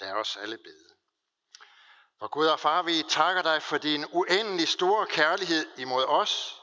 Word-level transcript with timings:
Lad 0.00 0.12
os 0.12 0.36
alle 0.36 0.58
bede. 0.58 0.86
For 2.18 2.28
Gud 2.28 2.46
og 2.46 2.60
Far, 2.60 2.82
vi 2.82 3.04
takker 3.08 3.42
dig 3.42 3.62
for 3.62 3.78
din 3.78 4.04
uendelig 4.12 4.68
store 4.68 5.06
kærlighed 5.06 5.66
imod 5.78 6.04
os, 6.04 6.60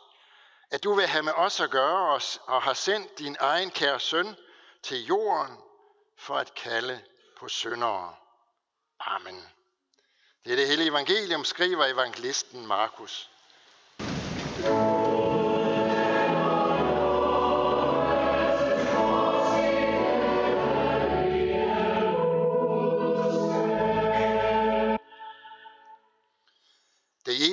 at 0.71 0.83
du 0.83 0.94
vil 0.94 1.08
have 1.08 1.23
med 1.23 1.33
os 1.33 1.59
at 1.59 1.71
gøre 1.71 2.13
os 2.15 2.39
og 2.43 2.61
har 2.61 2.73
sendt 2.73 3.19
din 3.19 3.38
egen 3.39 3.71
kære 3.71 3.99
søn 3.99 4.35
til 4.83 5.05
jorden 5.05 5.57
for 6.17 6.35
at 6.35 6.54
kalde 6.55 7.04
på 7.38 7.47
syndere. 7.47 8.15
Amen. 8.99 9.50
Det 10.43 10.52
er 10.52 10.55
det 10.55 10.68
hele 10.68 10.86
evangelium, 10.86 11.45
skriver 11.45 11.86
evangelisten 11.86 12.68
Markus. 12.68 13.32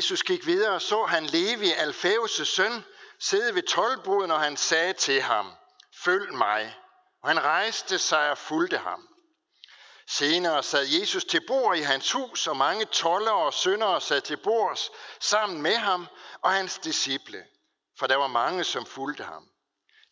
Jesus 0.01 0.23
gik 0.23 0.47
videre, 0.47 0.75
og 0.75 0.83
så 0.83 1.05
han 1.05 1.27
Levi, 1.27 1.73
Alfæus' 1.73 2.45
søn, 2.45 2.85
sidde 3.19 3.55
ved 3.55 3.63
tolvboden, 3.63 4.31
og 4.31 4.41
han 4.41 4.57
sagde 4.57 4.93
til 4.93 5.23
ham, 5.23 5.53
følg 6.05 6.35
mig. 6.35 6.77
Og 7.23 7.29
han 7.29 7.41
rejste 7.43 7.99
sig 7.99 8.31
og 8.31 8.39
fulgte 8.39 8.79
ham. 8.79 9.09
Senere 10.09 10.63
sad 10.63 10.87
Jesus 10.87 11.25
til 11.25 11.47
bord 11.47 11.77
i 11.77 11.81
hans 11.81 12.13
hus, 12.13 12.47
og 12.47 12.57
mange 12.57 12.85
toller 12.85 13.31
og 13.31 13.55
syndere 13.55 14.01
sad 14.01 14.21
til 14.21 14.37
bords 14.37 14.91
sammen 15.21 15.63
med 15.63 15.77
ham 15.77 16.07
og 16.43 16.51
hans 16.51 16.79
disciple, 16.79 17.45
for 17.99 18.07
der 18.07 18.17
var 18.17 18.27
mange, 18.27 18.65
som 18.65 18.87
fulgte 18.87 19.25
ham. 19.25 19.49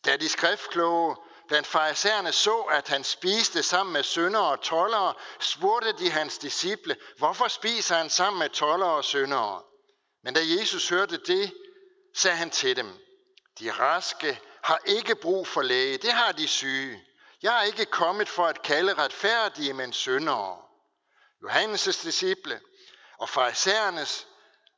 Da 0.04 0.16
de 0.16 0.28
skriftkloge 0.28 1.16
blandt 1.48 1.66
farisæerne 1.66 2.32
så, 2.32 2.60
at 2.60 2.88
han 2.88 3.04
spiste 3.04 3.62
sammen 3.62 3.92
med 3.92 4.02
syndere 4.02 4.50
og 4.50 4.60
tollere, 4.60 5.14
spurgte 5.40 5.92
de 5.92 6.10
hans 6.10 6.38
disciple, 6.38 6.96
hvorfor 7.18 7.48
spiser 7.48 7.96
han 7.96 8.10
sammen 8.10 8.38
med 8.38 8.48
tollere 8.48 8.90
og 8.90 9.04
syndere? 9.04 9.62
Men 10.22 10.34
da 10.34 10.40
Jesus 10.40 10.88
hørte 10.88 11.16
det, 11.16 11.54
sagde 12.14 12.36
han 12.36 12.50
til 12.50 12.76
dem, 12.76 12.92
de 13.58 13.70
raske 13.70 14.40
har 14.62 14.80
ikke 14.86 15.14
brug 15.14 15.46
for 15.46 15.62
læge, 15.62 15.98
det 15.98 16.12
har 16.12 16.32
de 16.32 16.48
syge. 16.48 17.04
Jeg 17.42 17.58
er 17.58 17.62
ikke 17.62 17.84
kommet 17.84 18.28
for 18.28 18.46
at 18.46 18.62
kalde 18.62 18.94
retfærdige, 18.94 19.72
men 19.72 19.92
syndere. 19.92 20.62
Johannes' 21.44 22.04
disciple 22.04 22.60
og 23.18 23.28
farisæernes 23.28 24.26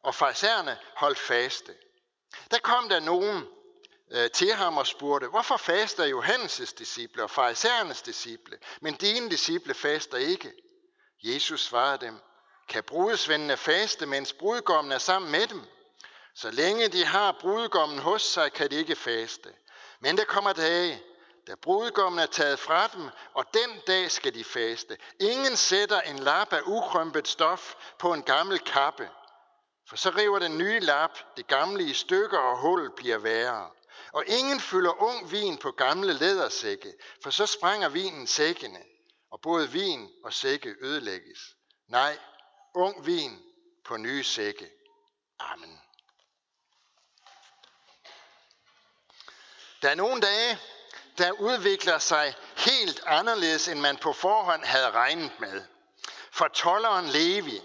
og 0.03 0.15
farisæerne 0.15 0.79
holdt 0.97 1.19
faste. 1.19 1.75
Der 2.51 2.59
kom 2.59 2.89
der 2.89 3.01
nogen 3.01 3.47
øh, 4.11 4.31
til 4.31 4.53
ham 4.53 4.79
og 4.79 4.87
spurgte, 4.87 5.29
hvorfor 5.29 5.57
faster 5.57 6.21
Johannes' 6.21 6.75
disciple 6.79 7.23
og 7.23 7.31
farisæernes 7.31 8.03
disciple, 8.03 8.59
men 8.81 8.95
dine 8.95 9.31
disciple 9.31 9.75
faster 9.75 10.17
ikke? 10.19 10.53
Jesus 11.23 11.61
svarede 11.61 12.07
dem, 12.07 12.21
kan 12.71 12.85
brudesvendene 12.85 13.57
faste, 13.57 14.07
mens 14.07 14.33
brudgommen 14.33 14.93
er 14.93 14.99
sammen 14.99 15.31
med 15.31 15.47
dem? 15.47 15.63
Så 16.35 16.51
længe 16.51 16.89
de 16.89 17.05
har 17.05 17.37
brudgommen 17.41 17.99
hos 17.99 18.23
sig, 18.23 18.53
kan 18.53 18.71
de 18.71 18.77
ikke 18.77 18.97
faste. 18.97 19.49
Men 20.01 20.17
der 20.17 20.25
kommer 20.25 20.53
dage, 20.53 21.03
da 21.47 21.55
brudgommen 21.55 22.19
er 22.19 22.27
taget 22.27 22.59
fra 22.59 22.87
dem, 22.87 23.09
og 23.35 23.45
den 23.55 23.81
dag 23.87 24.11
skal 24.11 24.35
de 24.35 24.45
faste. 24.45 24.97
Ingen 25.21 25.57
sætter 25.57 26.01
en 26.01 26.19
lap 26.19 26.53
af 26.53 26.61
ukrømpet 26.67 27.29
stof 27.29 27.75
på 27.99 28.13
en 28.13 28.23
gammel 28.23 28.59
kappe, 28.59 29.09
for 29.89 29.97
så 29.97 30.11
river 30.11 30.39
den 30.39 30.59
nye 30.59 30.81
lap 30.81 31.19
det 31.37 31.47
gamle 31.47 31.85
i 31.85 31.93
stykker, 31.93 32.39
og 32.39 32.59
hullet 32.59 32.93
bliver 32.95 33.19
værre. 33.19 33.71
Og 34.13 34.25
ingen 34.27 34.61
fylder 34.61 35.03
ung 35.03 35.33
vin 35.33 35.59
på 35.59 35.71
gamle 35.71 36.13
lædersække, 36.13 36.93
for 37.23 37.31
så 37.31 37.47
sprænger 37.47 37.89
vinen 37.89 38.27
sækkene, 38.27 38.79
og 39.31 39.41
både 39.41 39.71
vin 39.71 40.11
og 40.25 40.33
sække 40.33 40.75
ødelægges. 40.81 41.39
Nej, 41.89 42.19
ung 42.75 43.07
vin 43.07 43.43
på 43.85 43.97
nye 43.97 44.25
sække. 44.25 44.71
Amen. 45.39 45.81
Der 49.83 49.91
er 49.91 49.95
nogle 49.95 50.21
dage, 50.21 50.59
der 51.19 51.33
udvikler 51.33 51.99
sig 51.99 52.35
helt 52.57 53.03
anderledes, 53.07 53.69
end 53.69 53.81
man 53.81 53.97
på 53.97 54.13
forhånd 54.13 54.65
havde 54.65 54.91
regnet 54.91 55.41
med. 55.41 55.63
For 56.31 56.49
tolleren 56.49 57.07
Levi 57.09 57.61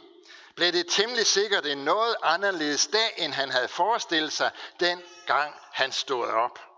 blev 0.55 0.71
det 0.71 0.87
temmelig 0.89 1.25
sikkert 1.25 1.65
en 1.65 1.77
noget 1.77 2.15
anderledes 2.23 2.87
dag, 2.87 3.13
end 3.17 3.33
han 3.33 3.51
havde 3.51 3.67
forestillet 3.67 4.33
sig, 4.33 4.51
den 4.79 5.01
gang 5.27 5.55
han 5.71 5.91
stod 5.91 6.27
op. 6.27 6.74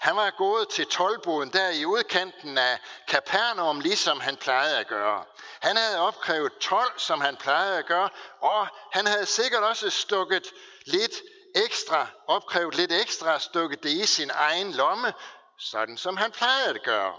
Han 0.00 0.16
var 0.16 0.30
gået 0.30 0.68
til 0.68 0.86
tolvboden 0.86 1.52
der 1.52 1.70
i 1.70 1.84
udkanten 1.84 2.58
af 2.58 2.78
Kapernaum, 3.08 3.80
ligesom 3.80 4.20
han 4.20 4.36
plejede 4.36 4.78
at 4.78 4.86
gøre. 4.86 5.24
Han 5.60 5.76
havde 5.76 6.00
opkrævet 6.00 6.58
12, 6.58 6.98
som 6.98 7.20
han 7.20 7.36
plejede 7.36 7.78
at 7.78 7.86
gøre, 7.86 8.08
og 8.40 8.68
han 8.92 9.06
havde 9.06 9.26
sikkert 9.26 9.62
også 9.62 9.90
stukket 9.90 10.46
lidt 10.86 11.12
ekstra, 11.54 12.06
opkrævet 12.26 12.74
lidt 12.74 12.92
ekstra, 12.92 13.38
stukket 13.38 13.82
det 13.82 13.90
i 13.90 14.06
sin 14.06 14.30
egen 14.34 14.72
lomme, 14.72 15.12
sådan 15.58 15.98
som 15.98 16.16
han 16.16 16.32
plejede 16.32 16.68
at 16.68 16.82
gøre. 16.82 17.14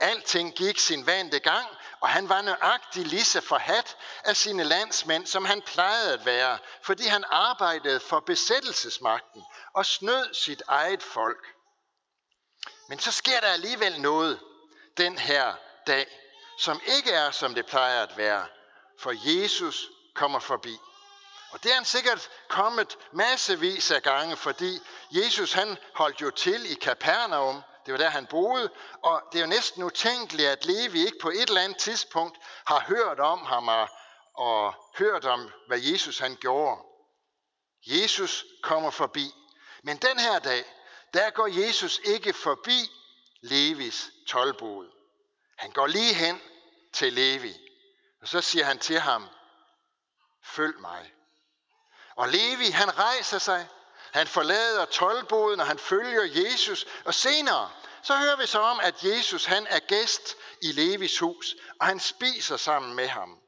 Alting 0.00 0.54
gik 0.54 0.78
sin 0.78 1.06
vante 1.06 1.38
gang, 1.38 1.68
og 2.00 2.08
han 2.08 2.28
var 2.28 2.42
nøjagtig 2.42 3.06
lige 3.06 3.24
så 3.24 3.40
forhat 3.40 3.96
af 4.24 4.36
sine 4.36 4.64
landsmænd, 4.64 5.26
som 5.26 5.44
han 5.44 5.62
plejede 5.62 6.12
at 6.12 6.26
være, 6.26 6.58
fordi 6.82 7.06
han 7.06 7.24
arbejdede 7.28 8.00
for 8.00 8.20
besættelsesmagten 8.20 9.44
og 9.74 9.86
snød 9.86 10.34
sit 10.34 10.62
eget 10.68 11.02
folk. 11.02 11.46
Men 12.90 12.98
så 12.98 13.12
sker 13.12 13.40
der 13.40 13.48
alligevel 13.48 14.00
noget 14.00 14.40
den 14.96 15.18
her 15.18 15.54
dag, 15.86 16.06
som 16.58 16.80
ikke 16.86 17.10
er, 17.10 17.30
som 17.30 17.54
det 17.54 17.66
plejer 17.66 18.02
at 18.02 18.16
være, 18.16 18.46
for 18.98 19.12
Jesus 19.24 19.90
kommer 20.14 20.38
forbi. 20.38 20.78
Og 21.50 21.62
det 21.62 21.70
er 21.70 21.74
han 21.74 21.84
sikkert 21.84 22.30
kommet 22.48 22.98
massevis 23.12 23.90
af 23.90 24.02
gange, 24.02 24.36
fordi 24.36 24.78
Jesus 25.10 25.52
han 25.52 25.76
holdt 25.94 26.20
jo 26.20 26.30
til 26.30 26.72
i 26.72 26.74
Kapernaum, 26.74 27.62
det 27.86 27.92
var 27.92 27.98
der, 27.98 28.08
han 28.10 28.26
boede, 28.26 28.70
og 29.02 29.22
det 29.32 29.38
er 29.38 29.42
jo 29.42 29.48
næsten 29.48 29.82
utænkeligt, 29.82 30.48
at 30.48 30.64
Levi 30.64 31.00
ikke 31.00 31.18
på 31.22 31.30
et 31.30 31.48
eller 31.48 31.60
andet 31.60 31.78
tidspunkt 31.78 32.38
har 32.66 32.84
hørt 32.88 33.20
om 33.20 33.38
ham 33.46 33.68
og, 33.68 33.88
og 34.34 34.74
hørt 34.98 35.24
om, 35.24 35.50
hvad 35.66 35.78
Jesus 35.78 36.18
han 36.18 36.36
gjorde. 36.36 36.80
Jesus 37.86 38.44
kommer 38.62 38.90
forbi. 38.90 39.34
Men 39.82 39.96
den 39.96 40.18
her 40.18 40.38
dag, 40.38 40.64
der 41.14 41.30
går 41.30 41.46
Jesus 41.46 42.00
ikke 42.04 42.32
forbi 42.32 42.90
Levis 43.40 44.10
tolvbod. 44.26 44.86
Han 45.58 45.70
går 45.70 45.86
lige 45.86 46.14
hen 46.14 46.42
til 46.92 47.12
Levi, 47.12 47.54
og 48.22 48.28
så 48.28 48.40
siger 48.40 48.64
han 48.64 48.78
til 48.78 49.00
ham, 49.00 49.28
følg 50.44 50.80
mig. 50.80 51.12
Og 52.16 52.28
Levi, 52.28 52.64
han 52.64 52.98
rejser 52.98 53.38
sig, 53.38 53.68
han 54.12 54.26
forlader 54.26 54.84
tolvboden, 54.84 55.60
og 55.60 55.66
han 55.66 55.78
følger 55.78 56.42
Jesus. 56.42 56.86
Og 57.04 57.14
senere, 57.14 57.70
så 58.02 58.16
hører 58.16 58.36
vi 58.36 58.46
så 58.46 58.58
om, 58.58 58.80
at 58.80 59.04
Jesus 59.04 59.44
han 59.44 59.66
er 59.66 59.78
gæst 59.78 60.36
i 60.62 60.72
Levis 60.72 61.18
hus, 61.18 61.56
og 61.80 61.86
han 61.86 62.00
spiser 62.00 62.56
sammen 62.56 62.94
med 62.94 63.08
ham. 63.08 63.38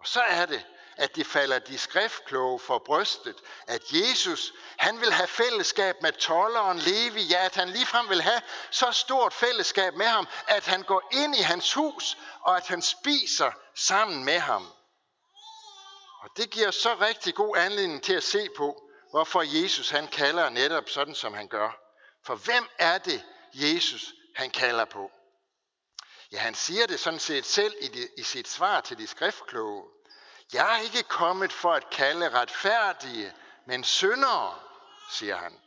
Og 0.00 0.08
så 0.08 0.20
er 0.20 0.46
det, 0.46 0.66
at 0.96 1.16
de 1.16 1.24
falder 1.24 1.58
de 1.58 1.78
skriftkloge 1.78 2.58
for 2.58 2.78
brystet, 2.78 3.36
at 3.66 3.82
Jesus, 3.92 4.52
han 4.76 5.00
vil 5.00 5.12
have 5.12 5.28
fællesskab 5.28 6.02
med 6.02 6.12
tolleren 6.12 6.78
Levi, 6.78 7.22
ja, 7.22 7.44
at 7.44 7.54
han 7.54 7.68
ligefrem 7.70 8.08
vil 8.08 8.22
have 8.22 8.40
så 8.70 8.92
stort 8.92 9.32
fællesskab 9.32 9.94
med 9.94 10.06
ham, 10.06 10.28
at 10.46 10.66
han 10.66 10.82
går 10.82 11.02
ind 11.12 11.36
i 11.36 11.42
hans 11.42 11.74
hus, 11.74 12.18
og 12.40 12.56
at 12.56 12.66
han 12.66 12.82
spiser 12.82 13.52
sammen 13.74 14.24
med 14.24 14.38
ham. 14.38 14.72
Og 16.22 16.30
det 16.36 16.50
giver 16.50 16.70
så 16.70 16.94
rigtig 17.00 17.34
god 17.34 17.56
anledning 17.56 18.02
til 18.02 18.14
at 18.14 18.24
se 18.24 18.48
på, 18.56 18.82
hvorfor 19.10 19.62
Jesus 19.62 19.90
han 19.90 20.08
kalder 20.08 20.48
netop 20.48 20.88
sådan, 20.88 21.14
som 21.14 21.34
han 21.34 21.48
gør. 21.48 21.70
For 22.26 22.34
hvem 22.34 22.68
er 22.78 22.98
det, 22.98 23.24
Jesus 23.54 24.12
han 24.34 24.50
kalder 24.50 24.84
på? 24.84 25.10
Ja, 26.32 26.38
han 26.38 26.54
siger 26.54 26.86
det 26.86 27.00
sådan 27.00 27.20
set 27.20 27.46
selv 27.46 27.74
i, 27.80 27.88
de, 27.88 28.08
i 28.18 28.22
sit 28.22 28.48
svar 28.48 28.80
til 28.80 28.98
de 28.98 29.06
skriftkloge. 29.06 29.84
Jeg 30.52 30.76
er 30.76 30.80
ikke 30.82 31.02
kommet 31.02 31.52
for 31.52 31.72
at 31.72 31.90
kalde 31.90 32.30
retfærdige, 32.30 33.34
men 33.66 33.84
syndere, 33.84 34.58
siger 35.10 35.36
han. 35.36 35.60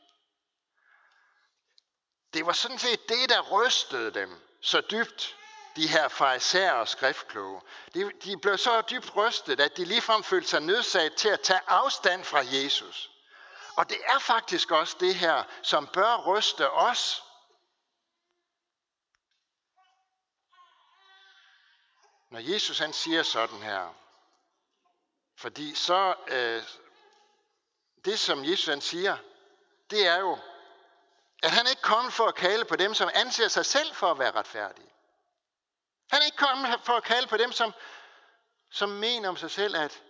Det 2.34 2.46
var 2.46 2.52
sådan 2.52 2.80
set 2.80 3.10
det, 3.10 3.30
der 3.30 3.42
rystede 3.42 4.14
dem 4.14 4.42
så 4.62 4.82
dybt, 4.82 5.38
de 5.76 5.88
her 5.88 6.08
farisæer 6.08 6.72
og 6.72 6.88
skriftkloge. 6.88 7.62
De, 7.94 8.12
de 8.24 8.38
blev 8.38 8.58
så 8.58 8.82
dybt 8.82 9.16
rystet, 9.16 9.60
at 9.60 9.78
de 9.78 9.86
ligefrem 9.86 10.24
følte 10.24 10.48
sig 10.48 10.62
nødsaget 10.62 11.16
til 11.16 11.30
at 11.30 11.42
tage 11.42 11.62
afstand 11.68 12.24
fra 12.24 12.40
Jesus. 12.40 13.12
Og 13.76 13.90
det 13.90 13.98
er 14.06 14.20
faktisk 14.20 14.72
også 14.72 14.98
det 15.00 15.16
her, 15.16 15.44
som 15.62 15.88
bør 15.88 16.18
ryste 16.18 16.72
os. 16.72 17.24
Når 22.30 22.40
Jesus 22.40 22.80
han 22.80 22.94
siger 22.94 23.24
sådan 23.24 23.62
her, 23.62 24.05
fordi 25.38 25.76
så, 25.76 26.16
øh, 26.28 26.64
det 28.06 28.20
som 28.20 28.46
Jesus 28.46 28.66
han 28.66 28.82
siger, 28.82 29.18
det 29.90 30.08
er 30.08 30.20
jo, 30.20 30.38
at 31.44 31.52
han 31.52 31.68
ikke 31.70 31.82
kommet 31.82 32.14
for 32.14 32.26
at 32.26 32.36
kalde 32.36 32.66
på 32.66 32.76
dem, 32.76 32.94
som 32.94 33.10
anser 33.14 33.48
sig 33.48 33.66
selv 33.66 33.94
for 33.94 34.12
at 34.12 34.20
være 34.20 34.32
retfærdige. 34.32 34.90
Han 36.12 36.22
er 36.22 36.26
ikke 36.26 36.38
kommet 36.38 36.80
for 36.84 36.94
at 36.94 37.04
kalde 37.04 37.28
på 37.28 37.38
dem, 37.38 37.52
som 37.52 37.74
som 38.76 38.90
mener 38.90 39.30
om 39.30 39.38
sig 39.38 39.52
selv, 39.52 39.76
at 39.76 40.02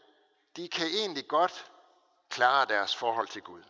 de 0.55 0.67
kan 0.67 0.87
egentlig 0.87 1.27
godt 1.27 1.65
klare 2.29 2.65
deres 2.65 2.95
forhold 2.95 3.27
til 3.27 3.41
Gud. 3.41 3.63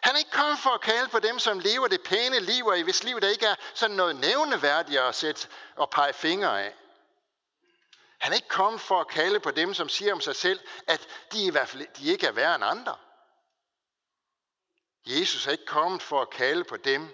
Han 0.00 0.14
er 0.14 0.18
ikke 0.18 0.30
kommet 0.30 0.58
for 0.58 0.70
at 0.70 0.80
kalde 0.80 1.08
på 1.08 1.18
dem, 1.18 1.38
som 1.38 1.58
lever 1.58 1.88
det 1.88 2.02
pæne 2.02 2.40
liv, 2.40 2.66
og 2.66 2.78
i 2.78 2.82
hvis 2.82 3.04
liv 3.04 3.20
der 3.20 3.28
ikke 3.28 3.46
er 3.46 3.54
sådan 3.74 3.96
noget 3.96 4.16
nævneværdigt 4.16 5.00
at 5.00 5.14
sætte 5.14 5.48
og 5.76 5.90
pege 5.90 6.12
fingre 6.12 6.64
af. 6.64 6.74
Han 8.20 8.32
er 8.32 8.36
ikke 8.36 8.48
kommet 8.48 8.80
for 8.80 9.00
at 9.00 9.08
kalde 9.08 9.40
på 9.40 9.50
dem, 9.50 9.74
som 9.74 9.88
siger 9.88 10.12
om 10.12 10.20
sig 10.20 10.36
selv, 10.36 10.60
at 10.86 11.08
de 11.32 11.44
i 11.44 11.50
hvert 11.50 11.68
fald 11.68 11.86
de 11.96 12.06
ikke 12.06 12.26
er 12.26 12.32
værre 12.32 12.54
end 12.54 12.64
andre. 12.64 12.96
Jesus 15.06 15.46
er 15.46 15.50
ikke 15.50 15.66
kommet 15.66 16.02
for 16.02 16.22
at 16.22 16.30
kalde 16.30 16.64
på 16.64 16.76
dem, 16.76 17.08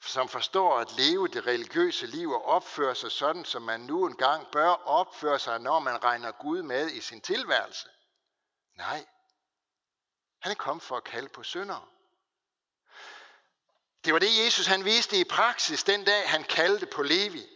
som 0.00 0.28
forstår 0.28 0.78
at 0.78 0.92
leve 0.92 1.28
det 1.28 1.46
religiøse 1.46 2.06
liv 2.06 2.30
og 2.30 2.44
opføre 2.44 2.94
sig 2.94 3.12
sådan, 3.12 3.44
som 3.44 3.62
man 3.62 3.80
nu 3.80 4.06
engang 4.06 4.46
bør 4.52 4.68
opføre 4.68 5.38
sig, 5.38 5.60
når 5.60 5.78
man 5.78 6.04
regner 6.04 6.32
Gud 6.32 6.62
med 6.62 6.90
i 6.90 7.00
sin 7.00 7.20
tilværelse. 7.20 7.88
Nej, 8.74 9.06
han 10.40 10.52
er 10.52 10.56
kommet 10.56 10.82
for 10.82 10.96
at 10.96 11.04
kalde 11.04 11.28
på 11.28 11.42
syndere. 11.42 11.86
Det 14.04 14.12
var 14.12 14.18
det, 14.18 14.44
Jesus 14.44 14.66
han 14.66 14.84
viste 14.84 15.20
i 15.20 15.24
praksis 15.24 15.84
den 15.84 16.04
dag, 16.04 16.30
han 16.30 16.44
kaldte 16.44 16.86
på 16.86 17.02
Levi. 17.02 17.46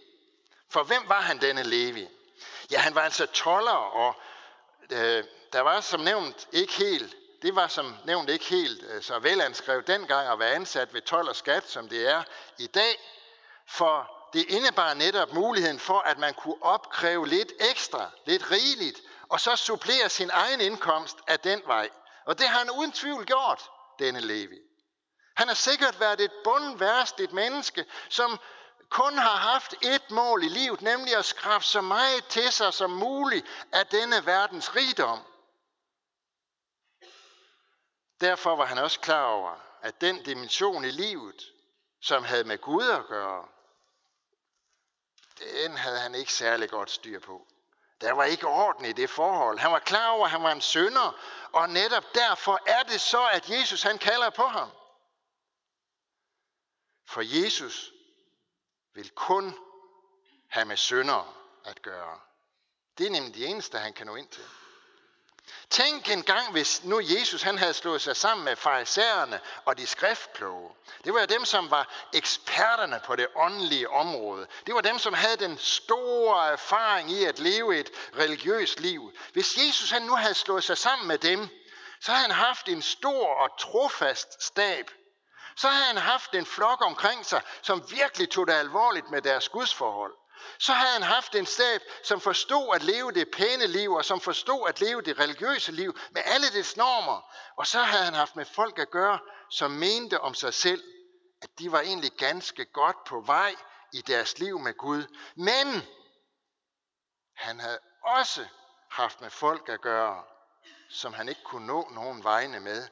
For 0.68 0.82
hvem 0.82 1.08
var 1.08 1.20
han 1.20 1.40
denne 1.40 1.62
Levi? 1.62 2.08
Ja, 2.70 2.78
han 2.78 2.94
var 2.94 3.00
altså 3.00 3.26
toller, 3.26 3.72
og 3.72 4.14
øh, 4.90 5.24
der 5.52 5.60
var 5.60 5.80
som 5.80 6.00
nævnt 6.00 6.48
ikke 6.52 6.72
helt, 6.72 7.16
det 7.42 7.54
var 7.54 7.66
som 7.66 7.96
nævnt 8.04 8.30
ikke 8.30 8.44
helt 8.44 8.84
øh, 8.88 9.02
så 9.02 9.18
velanskrevet 9.18 9.86
dengang 9.86 10.28
at 10.28 10.38
være 10.38 10.50
ansat 10.50 10.94
ved 10.94 11.02
toller 11.02 11.32
skat, 11.32 11.68
som 11.68 11.88
det 11.88 12.08
er 12.08 12.22
i 12.58 12.66
dag. 12.66 12.98
For 13.68 14.10
det 14.32 14.44
indebar 14.48 14.94
netop 14.94 15.32
muligheden 15.32 15.78
for, 15.78 15.98
at 15.98 16.18
man 16.18 16.34
kunne 16.34 16.62
opkræve 16.62 17.28
lidt 17.28 17.52
ekstra, 17.60 18.10
lidt 18.26 18.50
rigeligt, 18.50 19.00
og 19.28 19.40
så 19.40 19.56
supplere 19.56 20.08
sin 20.08 20.30
egen 20.32 20.60
indkomst 20.60 21.18
af 21.26 21.40
den 21.40 21.62
vej. 21.66 21.88
Og 22.24 22.38
det 22.38 22.48
har 22.48 22.58
han 22.58 22.70
uden 22.70 22.92
tvivl 22.92 23.26
gjort, 23.26 23.62
denne 23.98 24.20
Levi. 24.20 24.58
Han 25.36 25.48
har 25.48 25.54
sikkert 25.54 26.00
været 26.00 26.20
et 26.20 26.32
bundværst 26.44 27.20
menneske, 27.32 27.84
som 28.08 28.40
kun 28.90 29.18
har 29.18 29.36
haft 29.36 29.74
et 29.82 30.10
mål 30.10 30.44
i 30.44 30.48
livet, 30.48 30.82
nemlig 30.82 31.16
at 31.16 31.24
skrabe 31.24 31.64
så 31.64 31.80
meget 31.80 32.26
til 32.26 32.52
sig 32.52 32.74
som 32.74 32.90
muligt 32.90 33.46
af 33.72 33.86
denne 33.86 34.26
verdens 34.26 34.76
rigdom. 34.76 35.18
Derfor 38.20 38.56
var 38.56 38.64
han 38.64 38.78
også 38.78 39.00
klar 39.00 39.24
over, 39.24 39.56
at 39.82 40.00
den 40.00 40.22
dimension 40.22 40.84
i 40.84 40.90
livet, 40.90 41.52
som 42.00 42.24
havde 42.24 42.44
med 42.44 42.58
Gud 42.58 42.88
at 42.88 43.06
gøre, 43.06 43.48
den 45.38 45.76
havde 45.76 46.00
han 46.00 46.14
ikke 46.14 46.32
særlig 46.32 46.70
godt 46.70 46.90
styr 46.90 47.20
på. 47.20 47.46
Der 48.00 48.12
var 48.12 48.24
ikke 48.24 48.46
orden 48.46 48.84
i 48.84 48.92
det 48.92 49.10
forhold. 49.10 49.58
Han 49.58 49.72
var 49.72 49.78
klar 49.78 50.08
over, 50.08 50.24
at 50.24 50.30
han 50.30 50.42
var 50.42 50.52
en 50.52 50.60
sønder, 50.60 51.18
og 51.52 51.70
netop 51.70 52.14
derfor 52.14 52.60
er 52.66 52.82
det 52.82 53.00
så, 53.00 53.28
at 53.28 53.50
Jesus 53.50 53.82
han 53.82 53.98
kalder 53.98 54.30
på 54.30 54.46
ham. 54.46 54.70
For 57.06 57.22
Jesus 57.22 57.92
vil 58.94 59.10
kun 59.10 59.58
have 60.48 60.66
med 60.66 60.76
sønder 60.76 61.36
at 61.64 61.82
gøre. 61.82 62.20
Det 62.98 63.06
er 63.06 63.10
nemlig 63.10 63.34
det 63.34 63.48
eneste, 63.48 63.78
han 63.78 63.92
kan 63.92 64.06
nå 64.06 64.14
ind 64.14 64.28
til. 64.28 64.44
Tænk 65.70 66.08
en 66.08 66.22
gang, 66.22 66.52
hvis 66.52 66.84
nu 66.84 67.00
Jesus 67.00 67.42
han 67.42 67.58
havde 67.58 67.74
slået 67.74 68.02
sig 68.02 68.16
sammen 68.16 68.44
med 68.44 68.56
farisæerne 68.56 69.40
og 69.64 69.78
de 69.78 69.86
skriftkloge. 69.86 70.70
Det 71.04 71.14
var 71.14 71.26
dem, 71.26 71.44
som 71.44 71.70
var 71.70 72.08
eksperterne 72.14 73.00
på 73.04 73.16
det 73.16 73.26
åndelige 73.36 73.90
område. 73.90 74.46
Det 74.66 74.74
var 74.74 74.80
dem, 74.80 74.98
som 74.98 75.14
havde 75.14 75.36
den 75.36 75.58
store 75.58 76.52
erfaring 76.52 77.10
i 77.10 77.24
at 77.24 77.38
leve 77.38 77.80
et 77.80 77.90
religiøst 78.18 78.80
liv. 78.80 79.12
Hvis 79.32 79.56
Jesus 79.56 79.90
han 79.90 80.02
nu 80.02 80.16
havde 80.16 80.34
slået 80.34 80.64
sig 80.64 80.78
sammen 80.78 81.08
med 81.08 81.18
dem, 81.18 81.48
så 82.00 82.12
havde 82.12 82.22
han 82.22 82.36
haft 82.46 82.68
en 82.68 82.82
stor 82.82 83.34
og 83.34 83.58
trofast 83.58 84.42
stab. 84.42 84.90
Så 85.60 85.68
havde 85.68 85.86
han 85.86 85.96
haft 85.96 86.34
en 86.34 86.46
flok 86.46 86.84
omkring 86.84 87.26
sig, 87.26 87.42
som 87.62 87.90
virkelig 87.90 88.30
tog 88.30 88.46
det 88.46 88.52
alvorligt 88.52 89.10
med 89.10 89.22
deres 89.22 89.48
gudsforhold. 89.48 90.14
Så 90.58 90.72
havde 90.72 90.92
han 90.92 91.02
haft 91.02 91.34
en 91.34 91.46
stab, 91.46 91.80
som 92.04 92.20
forstod 92.20 92.74
at 92.74 92.82
leve 92.82 93.12
det 93.12 93.30
pæne 93.30 93.66
liv, 93.66 93.92
og 93.92 94.04
som 94.04 94.20
forstod 94.20 94.68
at 94.68 94.80
leve 94.80 95.02
det 95.02 95.18
religiøse 95.18 95.72
liv 95.72 95.98
med 96.10 96.22
alle 96.24 96.50
dets 96.50 96.76
normer. 96.76 97.32
Og 97.56 97.66
så 97.66 97.82
havde 97.82 98.04
han 98.04 98.14
haft 98.14 98.36
med 98.36 98.44
folk 98.44 98.78
at 98.78 98.90
gøre, 98.90 99.18
som 99.50 99.70
mente 99.70 100.20
om 100.20 100.34
sig 100.34 100.54
selv, 100.54 100.82
at 101.42 101.58
de 101.58 101.72
var 101.72 101.80
egentlig 101.80 102.12
ganske 102.12 102.64
godt 102.64 103.04
på 103.04 103.20
vej 103.20 103.54
i 103.92 104.00
deres 104.00 104.38
liv 104.38 104.58
med 104.58 104.74
Gud. 104.74 105.16
Men 105.36 105.82
han 107.36 107.60
havde 107.60 107.78
også 108.02 108.46
haft 108.90 109.20
med 109.20 109.30
folk 109.30 109.68
at 109.68 109.80
gøre, 109.80 110.24
som 110.90 111.12
han 111.14 111.28
ikke 111.28 111.44
kunne 111.44 111.66
nå 111.66 111.88
nogen 111.90 112.24
vegne 112.24 112.60
med, 112.60 112.88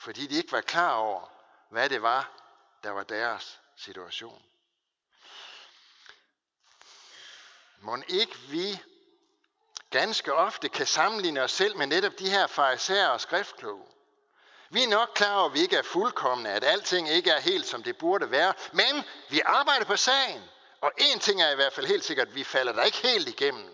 fordi 0.00 0.26
de 0.26 0.36
ikke 0.36 0.52
var 0.52 0.60
klar 0.60 0.94
over, 0.94 1.35
hvad 1.70 1.88
det 1.88 2.02
var, 2.02 2.30
der 2.82 2.90
var 2.90 3.02
deres 3.02 3.60
situation. 3.76 4.42
Må 7.80 7.96
ikke 8.08 8.36
vi 8.48 8.80
ganske 9.90 10.34
ofte 10.34 10.68
kan 10.68 10.86
sammenligne 10.86 11.42
os 11.42 11.52
selv 11.52 11.76
med 11.76 11.86
netop 11.86 12.18
de 12.18 12.30
her 12.30 12.46
farisæer 12.46 13.08
og 13.08 13.20
skriftkloge. 13.20 13.86
Vi 14.70 14.82
er 14.82 14.88
nok 14.88 15.10
klar 15.14 15.36
over, 15.36 15.46
at 15.46 15.54
vi 15.54 15.60
ikke 15.60 15.76
er 15.76 15.82
fuldkommende, 15.82 16.50
at 16.50 16.64
alting 16.64 17.08
ikke 17.08 17.30
er 17.30 17.40
helt, 17.40 17.66
som 17.66 17.82
det 17.82 17.98
burde 17.98 18.30
være, 18.30 18.54
men 18.72 19.04
vi 19.28 19.40
arbejder 19.44 19.84
på 19.84 19.96
sagen. 19.96 20.42
Og 20.80 20.92
en 20.98 21.20
ting 21.20 21.42
er 21.42 21.50
i 21.50 21.54
hvert 21.54 21.72
fald 21.72 21.86
helt 21.86 22.04
sikkert, 22.04 22.28
at 22.28 22.34
vi 22.34 22.44
falder 22.44 22.72
der 22.72 22.82
ikke 22.82 22.98
helt 22.98 23.28
igennem. 23.28 23.70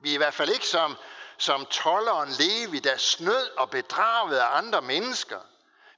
Vi 0.00 0.10
er 0.10 0.14
i 0.14 0.16
hvert 0.16 0.34
fald 0.34 0.50
ikke 0.50 0.66
som, 0.66 0.96
som 1.38 1.66
tolleren 1.66 2.30
Levi, 2.38 2.78
der 2.78 2.96
snød 2.96 3.50
og 3.56 3.70
bedragede 3.70 4.42
af 4.42 4.56
andre 4.56 4.82
mennesker. 4.82 5.40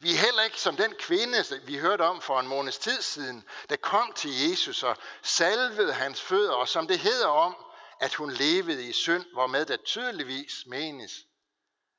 Vi 0.04 0.12
er 0.12 0.18
heller 0.18 0.42
ikke 0.42 0.60
som 0.60 0.76
den 0.76 0.94
kvinde, 0.98 1.44
vi 1.66 1.78
hørte 1.78 2.02
om 2.02 2.20
for 2.20 2.40
en 2.40 2.46
måneds 2.46 2.78
tid 2.78 3.02
siden, 3.02 3.44
der 3.68 3.76
kom 3.76 4.12
til 4.12 4.50
Jesus 4.50 4.82
og 4.82 4.96
salvede 5.22 5.92
hans 5.92 6.20
fødder, 6.20 6.52
og 6.52 6.68
som 6.68 6.86
det 6.86 6.98
hedder 6.98 7.26
om, 7.26 7.56
at 8.00 8.14
hun 8.14 8.30
levede 8.30 8.84
i 8.88 8.92
synd, 8.92 9.24
hvormed 9.32 9.66
der 9.66 9.76
tydeligvis 9.76 10.66
menes, 10.66 11.12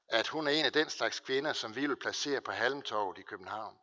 at 0.10 0.28
hun 0.28 0.48
er 0.48 0.52
en 0.52 0.66
af 0.66 0.74
den 0.74 0.90
slags 0.90 1.20
kvinder, 1.20 1.54
som 1.54 1.76
vi 1.76 1.88
vil 1.88 1.96
placere 1.96 2.42
på 2.42 2.52
Halmtorvet 2.52 3.18
i 3.18 3.22
København. 3.22 3.76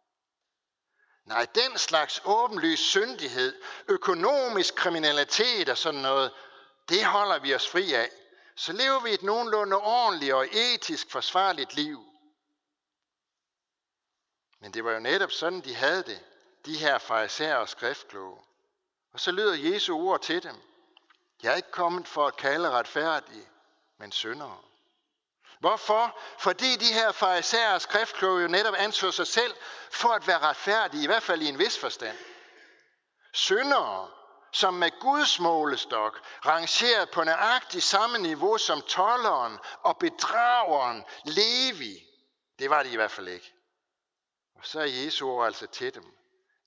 Nej, 1.26 1.46
den 1.54 1.78
slags 1.78 2.22
åbenlys 2.24 2.80
syndighed, 2.80 3.62
økonomisk 3.88 4.74
kriminalitet 4.74 5.68
og 5.68 5.78
sådan 5.78 6.00
noget, 6.00 6.32
det 6.88 7.04
holder 7.04 7.38
vi 7.38 7.54
os 7.54 7.68
fri 7.68 7.92
af. 7.92 8.10
Så 8.56 8.72
lever 8.72 9.00
vi 9.00 9.10
et 9.10 9.22
nogenlunde 9.22 9.76
ordentligt 9.76 10.34
og 10.34 10.46
etisk 10.52 11.10
forsvarligt 11.10 11.74
liv. 11.74 12.11
Men 14.62 14.74
det 14.74 14.84
var 14.84 14.92
jo 14.92 14.98
netop 14.98 15.32
sådan, 15.32 15.60
de 15.60 15.74
havde 15.74 16.02
det, 16.02 16.20
de 16.66 16.78
her 16.78 16.98
farisæer 16.98 17.56
og 17.56 17.68
skriftkloge. 17.68 18.38
Og 19.12 19.20
så 19.20 19.32
lyder 19.32 19.72
Jesu 19.72 19.96
ord 19.96 20.22
til 20.22 20.42
dem. 20.42 20.56
Jeg 21.42 21.52
er 21.52 21.56
ikke 21.56 21.70
kommet 21.70 22.08
for 22.08 22.26
at 22.26 22.36
kalde 22.36 22.70
retfærdige, 22.70 23.48
men 23.98 24.12
syndere. 24.12 24.58
Hvorfor? 25.60 26.18
Fordi 26.38 26.76
de 26.76 26.94
her 26.94 27.12
farisæer 27.12 27.74
og 27.74 27.80
skriftkloge 27.80 28.42
jo 28.42 28.48
netop 28.48 28.74
anså 28.78 29.10
sig 29.10 29.26
selv 29.26 29.54
for 29.90 30.08
at 30.08 30.26
være 30.26 30.38
retfærdige, 30.38 31.02
i 31.02 31.06
hvert 31.06 31.22
fald 31.22 31.42
i 31.42 31.48
en 31.48 31.58
vis 31.58 31.78
forstand. 31.78 32.18
Syndere, 33.32 34.08
som 34.52 34.74
med 34.74 35.00
Guds 35.00 35.40
målestok 35.40 36.20
rangeret 36.46 37.10
på 37.10 37.24
nøjagtig 37.24 37.82
samme 37.82 38.18
niveau 38.18 38.58
som 38.58 38.82
tolleren 38.82 39.58
og 39.82 39.98
bedrageren 39.98 41.04
Levi. 41.24 42.06
Det 42.58 42.70
var 42.70 42.82
de 42.82 42.92
i 42.92 42.96
hvert 42.96 43.10
fald 43.10 43.28
ikke. 43.28 43.52
Og 44.54 44.66
så 44.66 44.80
er 44.80 44.84
Jesu 44.84 45.28
ord 45.28 45.46
altså 45.46 45.66
til 45.66 45.94
dem, 45.94 46.14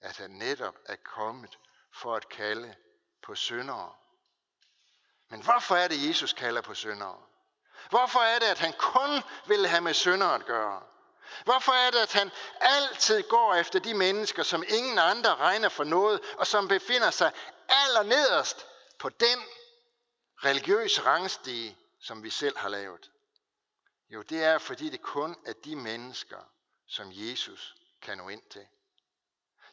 at 0.02 0.18
han 0.18 0.30
netop 0.30 0.76
er 0.86 0.96
kommet 0.96 1.58
for 1.94 2.16
at 2.16 2.30
kalde 2.30 2.76
på 3.24 3.36
syndere. 3.36 3.94
Men 5.30 5.44
hvorfor 5.44 5.76
er 5.76 5.88
det, 5.88 6.08
Jesus 6.08 6.34
kalder 6.34 6.62
på 6.62 6.74
syndere? 6.74 7.22
Hvorfor 7.90 8.20
er 8.20 8.40
det, 8.40 8.46
at 8.46 8.60
han 8.60 8.74
kun 8.74 9.24
vil 9.48 9.68
have 9.68 9.82
med 9.82 9.94
syndere 9.94 10.36
at 10.36 10.46
gøre? 10.46 10.82
Hvorfor 11.44 11.72
er 11.72 11.92
det, 11.92 12.00
at 12.00 12.14
han 12.14 12.32
altid 12.60 13.24
går 13.24 13.56
efter 13.56 13.80
de 13.80 13.94
mennesker, 13.94 14.44
som 14.44 14.64
ingen 14.68 15.00
andre 15.00 15.36
regner 15.36 15.70
for 15.70 15.84
noget, 15.84 16.22
og 16.38 16.48
som 16.48 16.68
befinder 16.68 17.12
sig 17.12 17.32
allernederst 17.68 18.68
på 19.00 19.10
den 19.10 19.44
religiøse 20.38 21.02
rangstige, 21.02 21.78
som 22.00 22.24
vi 22.24 22.30
selv 22.30 22.58
har 22.58 22.70
lavet? 22.70 23.12
Jo, 24.10 24.22
det 24.22 24.44
er, 24.44 24.58
fordi 24.58 24.90
det 24.90 25.02
kun 25.02 25.36
er 25.46 25.54
de 25.54 25.76
mennesker, 25.76 26.38
som 26.88 27.08
Jesus 27.12 27.76
kan 28.02 28.18
nå 28.18 28.30
ind 28.30 28.42
til. 28.52 28.68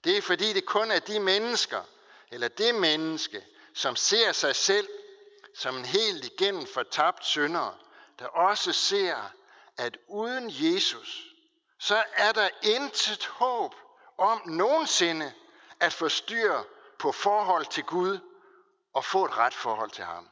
Det 0.05 0.17
er 0.17 0.23
fordi 0.23 0.53
det 0.53 0.67
kun 0.67 0.91
er 0.91 0.99
de 0.99 1.21
mennesker, 1.21 1.83
eller 2.31 2.49
det 2.49 2.75
menneske, 2.75 3.47
som 3.75 3.97
ser 3.97 4.33
sig 4.33 4.57
selv 4.57 4.89
som 5.55 5.77
en 5.77 5.85
helt 5.85 6.25
igennem 6.25 6.67
fortabt 6.67 7.27
synder, 7.27 7.79
der 8.19 8.27
også 8.27 8.73
ser, 8.73 9.33
at 9.77 9.97
uden 10.09 10.51
Jesus, 10.51 11.35
så 11.79 12.05
er 12.15 12.33
der 12.33 12.49
intet 12.63 13.27
håb 13.27 13.75
om 14.19 14.43
nogensinde 14.47 15.33
at 15.81 15.93
få 15.93 16.09
styr 16.09 16.63
på 16.99 17.13
forhold 17.13 17.67
til 17.67 17.85
Gud 17.85 18.19
og 18.93 19.05
få 19.05 19.25
et 19.25 19.37
ret 19.37 19.55
forhold 19.55 19.91
til 19.91 20.05
ham. 20.05 20.29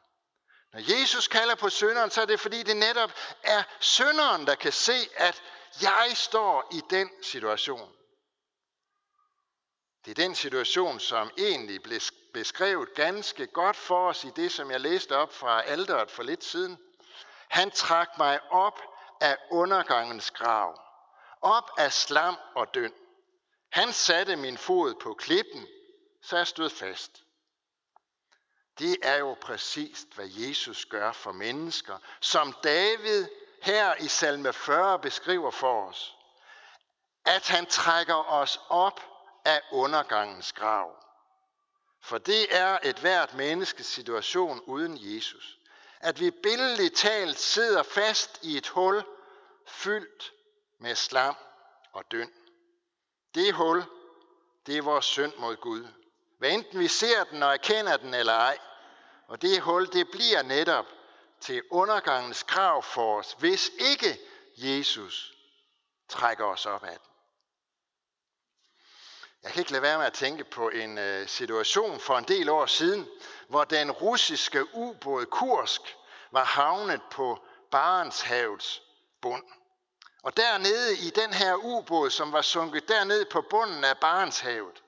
Når 0.72 1.00
Jesus 1.00 1.28
kalder 1.28 1.54
på 1.54 1.68
synderen, 1.68 2.10
så 2.10 2.20
er 2.20 2.26
det 2.26 2.40
fordi 2.40 2.62
det 2.62 2.76
netop 2.76 3.12
er 3.42 3.62
synderen, 3.80 4.46
der 4.46 4.54
kan 4.54 4.72
se, 4.72 5.08
at 5.16 5.42
jeg 5.82 6.12
står 6.14 6.68
i 6.72 6.82
den 6.90 7.10
situation. 7.22 7.92
Det 10.04 10.10
er 10.10 10.22
den 10.22 10.34
situation, 10.34 11.00
som 11.00 11.30
egentlig 11.38 11.82
blev 11.82 12.00
beskrevet 12.34 12.94
ganske 12.94 13.46
godt 13.46 13.76
for 13.76 14.08
os 14.08 14.24
i 14.24 14.30
det, 14.36 14.52
som 14.52 14.70
jeg 14.70 14.80
læste 14.80 15.16
op 15.16 15.32
fra 15.34 15.62
alderet 15.62 16.10
for 16.10 16.22
lidt 16.22 16.44
siden. 16.44 16.78
Han 17.48 17.70
trak 17.70 18.18
mig 18.18 18.52
op 18.52 18.80
af 19.20 19.36
undergangens 19.50 20.30
grav, 20.30 20.80
op 21.40 21.70
af 21.78 21.92
slam 21.92 22.36
og 22.54 22.74
døn. 22.74 22.92
Han 23.70 23.92
satte 23.92 24.36
min 24.36 24.58
fod 24.58 24.94
på 24.94 25.14
klippen, 25.14 25.66
så 26.22 26.36
jeg 26.36 26.46
stod 26.46 26.70
fast. 26.70 27.22
Det 28.78 28.96
er 29.02 29.16
jo 29.16 29.36
præcis, 29.40 30.06
hvad 30.14 30.28
Jesus 30.28 30.84
gør 30.84 31.12
for 31.12 31.32
mennesker, 31.32 31.98
som 32.20 32.56
David 32.64 33.26
her 33.60 33.94
i 33.94 34.08
salme 34.08 34.52
40 34.52 34.98
beskriver 34.98 35.50
for 35.50 35.88
os. 35.88 36.16
At 37.24 37.48
han 37.48 37.66
trækker 37.66 38.30
os 38.32 38.60
op 38.68 39.00
af 39.44 39.62
undergangens 39.72 40.52
grav. 40.52 40.96
For 42.02 42.18
det 42.18 42.56
er 42.56 42.78
et 42.82 42.98
hvert 42.98 43.34
menneskes 43.34 43.86
situation 43.86 44.60
uden 44.60 44.98
Jesus. 45.00 45.58
At 46.00 46.20
vi 46.20 46.30
billedligt 46.30 46.96
talt 46.96 47.38
sidder 47.38 47.82
fast 47.82 48.38
i 48.42 48.56
et 48.56 48.68
hul 48.68 49.04
fyldt 49.66 50.32
med 50.78 50.94
slam 50.94 51.36
og 51.92 52.04
døn. 52.10 52.32
Det 53.34 53.54
hul, 53.54 53.84
det 54.66 54.78
er 54.78 54.82
vores 54.82 55.04
synd 55.04 55.32
mod 55.38 55.56
Gud. 55.56 55.88
Hvad 56.38 56.50
enten 56.50 56.78
vi 56.78 56.88
ser 56.88 57.24
den 57.24 57.42
og 57.42 57.52
erkender 57.52 57.96
den 57.96 58.14
eller 58.14 58.32
ej. 58.32 58.58
Og 59.28 59.42
det 59.42 59.60
hul, 59.60 59.92
det 59.92 60.10
bliver 60.10 60.42
netop 60.42 60.86
til 61.40 61.62
undergangens 61.70 62.42
krav 62.42 62.82
for 62.82 63.18
os, 63.18 63.36
hvis 63.38 63.70
ikke 63.78 64.20
Jesus 64.56 65.32
trækker 66.08 66.44
os 66.44 66.66
op 66.66 66.84
af 66.84 66.98
den. 66.98 67.10
Jeg 69.42 69.52
kan 69.52 69.60
ikke 69.60 69.72
lade 69.72 69.82
være 69.82 69.98
med 69.98 70.06
at 70.06 70.12
tænke 70.12 70.44
på 70.44 70.68
en 70.68 70.98
øh, 70.98 71.28
situation 71.28 72.00
for 72.00 72.18
en 72.18 72.24
del 72.24 72.48
år 72.48 72.66
siden, 72.66 73.08
hvor 73.48 73.64
den 73.64 73.90
russiske 73.90 74.74
ubåd 74.74 75.26
Kursk 75.26 75.96
var 76.30 76.44
havnet 76.44 77.00
på 77.10 77.38
Barentshavets 77.70 78.82
bund. 79.22 79.44
Og 80.22 80.36
dernede 80.36 80.96
i 80.96 81.10
den 81.10 81.32
her 81.32 81.54
ubåd, 81.54 82.10
som 82.10 82.32
var 82.32 82.42
sunket 82.42 82.88
dernede 82.88 83.24
på 83.24 83.42
bunden 83.50 83.84
af 83.84 83.98
Barentshavet, 83.98 84.82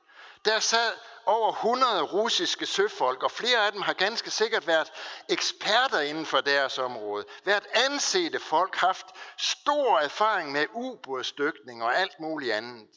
der 0.44 0.61
sad 0.61 0.92
over 1.26 1.52
100 1.52 2.02
russiske 2.02 2.66
søfolk, 2.66 3.22
og 3.22 3.30
flere 3.30 3.66
af 3.66 3.72
dem 3.72 3.82
har 3.82 3.92
ganske 3.92 4.30
sikkert 4.30 4.66
været 4.66 4.92
eksperter 5.28 6.00
inden 6.00 6.26
for 6.26 6.40
deres 6.40 6.78
område, 6.78 7.25
været 7.44 7.66
ansete 7.72 8.40
folk, 8.40 8.76
haft 8.76 9.06
stor 9.38 9.99
erfaring 9.99 10.52
med 10.52 10.66
ubådsdykning 10.72 11.82
og 11.82 11.96
alt 11.96 12.20
muligt 12.20 12.52
andet. 12.52 12.88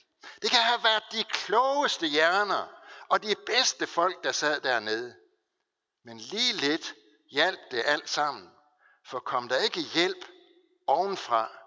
Det 0.41 0.51
kan 0.51 0.59
have 0.59 0.83
været 0.83 1.03
de 1.11 1.23
klogeste 1.23 2.07
hjerner 2.07 2.67
og 3.09 3.23
de 3.23 3.35
bedste 3.45 3.87
folk, 3.87 4.23
der 4.23 4.31
sad 4.31 4.61
dernede. 4.61 5.15
Men 6.05 6.17
lige 6.17 6.53
lidt 6.53 6.93
hjalp 7.31 7.59
det 7.71 7.83
alt 7.85 8.09
sammen, 8.09 8.49
for 9.09 9.19
kom 9.19 9.47
der 9.47 9.57
ikke 9.57 9.81
hjælp 9.81 10.25
ovenfra, 10.87 11.64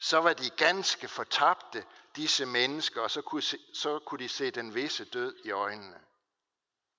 så 0.00 0.18
var 0.18 0.32
de 0.32 0.50
ganske 0.50 1.08
fortabte, 1.08 1.84
disse 2.16 2.46
mennesker, 2.46 3.00
og 3.00 3.10
så 3.10 3.22
kunne, 3.22 3.42
se, 3.42 3.58
så 3.74 3.98
kunne 3.98 4.18
de 4.18 4.28
se 4.28 4.50
den 4.50 4.74
visse 4.74 5.04
død 5.04 5.36
i 5.44 5.50
øjnene. 5.50 6.00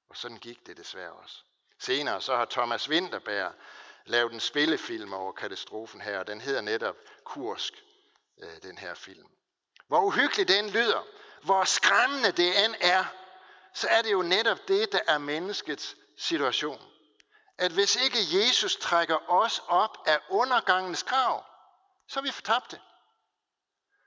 Og 0.10 0.18
sådan 0.18 0.38
gik 0.38 0.68
det 0.68 0.78
desværre 0.78 1.12
også. 1.12 1.44
Senere 1.80 2.22
så 2.22 2.36
har 2.36 2.46
Thomas 2.46 2.90
Winterberg 2.90 3.54
lavet 4.06 4.34
en 4.34 4.40
spillefilm 4.40 5.14
over 5.14 5.32
katastrofen 5.32 6.02
her, 6.02 6.20
og 6.20 6.28
den 6.28 6.42
hedder 6.42 6.62
netop 6.62 6.96
Kursk, 7.24 7.74
øh, 8.44 8.62
den 8.64 8.78
her 8.78 8.94
film. 8.94 9.28
Hvor 9.88 10.02
uhyggeligt 10.02 10.50
den 10.50 10.70
lyder, 10.70 11.06
hvor 11.44 11.64
skræmmende 11.64 12.32
det 12.32 12.66
end 12.66 12.76
er, 12.82 13.06
så 13.74 13.88
er 13.88 14.02
det 14.02 14.12
jo 14.12 14.22
netop 14.22 14.68
det, 14.68 14.92
der 14.92 15.00
er 15.08 15.18
menneskets 15.18 15.96
situation. 16.18 16.82
At 17.58 17.72
hvis 17.72 17.96
ikke 17.96 18.18
Jesus 18.32 18.76
trækker 18.76 19.32
os 19.32 19.62
op 19.68 19.98
af 20.06 20.20
undergangens 20.30 21.04
grav, 21.04 21.46
så 22.08 22.20
er 22.20 22.24
vi 22.24 22.32
fortabte. 22.32 22.80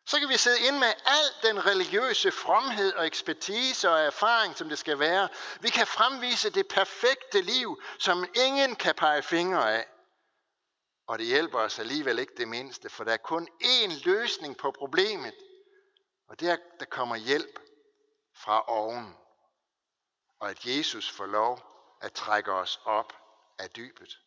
Så 0.06 0.18
kan 0.18 0.28
vi 0.28 0.36
sidde 0.36 0.60
ind 0.60 0.78
med 0.78 0.92
al 1.06 1.48
den 1.48 1.66
religiøse 1.66 2.32
fromhed 2.32 2.92
og 2.92 3.06
ekspertise 3.06 3.90
og 3.90 4.00
erfaring, 4.00 4.56
som 4.56 4.68
det 4.68 4.78
skal 4.78 4.98
være. 4.98 5.28
Vi 5.60 5.70
kan 5.70 5.86
fremvise 5.86 6.50
det 6.50 6.68
perfekte 6.68 7.40
liv, 7.40 7.82
som 7.98 8.24
ingen 8.34 8.76
kan 8.76 8.94
pege 8.94 9.22
fingre 9.22 9.74
af. 9.74 9.86
Og 11.06 11.18
det 11.18 11.26
hjælper 11.26 11.58
os 11.58 11.78
alligevel 11.78 12.18
ikke 12.18 12.34
det 12.36 12.48
mindste, 12.48 12.90
for 12.90 13.04
der 13.04 13.12
er 13.12 13.16
kun 13.16 13.48
én 13.62 14.04
løsning 14.04 14.56
på 14.56 14.70
problemet. 14.70 15.34
Og 16.28 16.40
det 16.40 16.50
er, 16.50 16.56
der 16.80 16.86
kommer 16.86 17.16
hjælp 17.16 17.60
fra 18.34 18.68
oven. 18.68 19.16
Og 20.40 20.50
at 20.50 20.66
Jesus 20.66 21.10
får 21.10 21.26
lov 21.26 21.60
at 22.00 22.12
trække 22.12 22.52
os 22.52 22.80
op 22.84 23.12
af 23.58 23.70
dybet. 23.70 24.18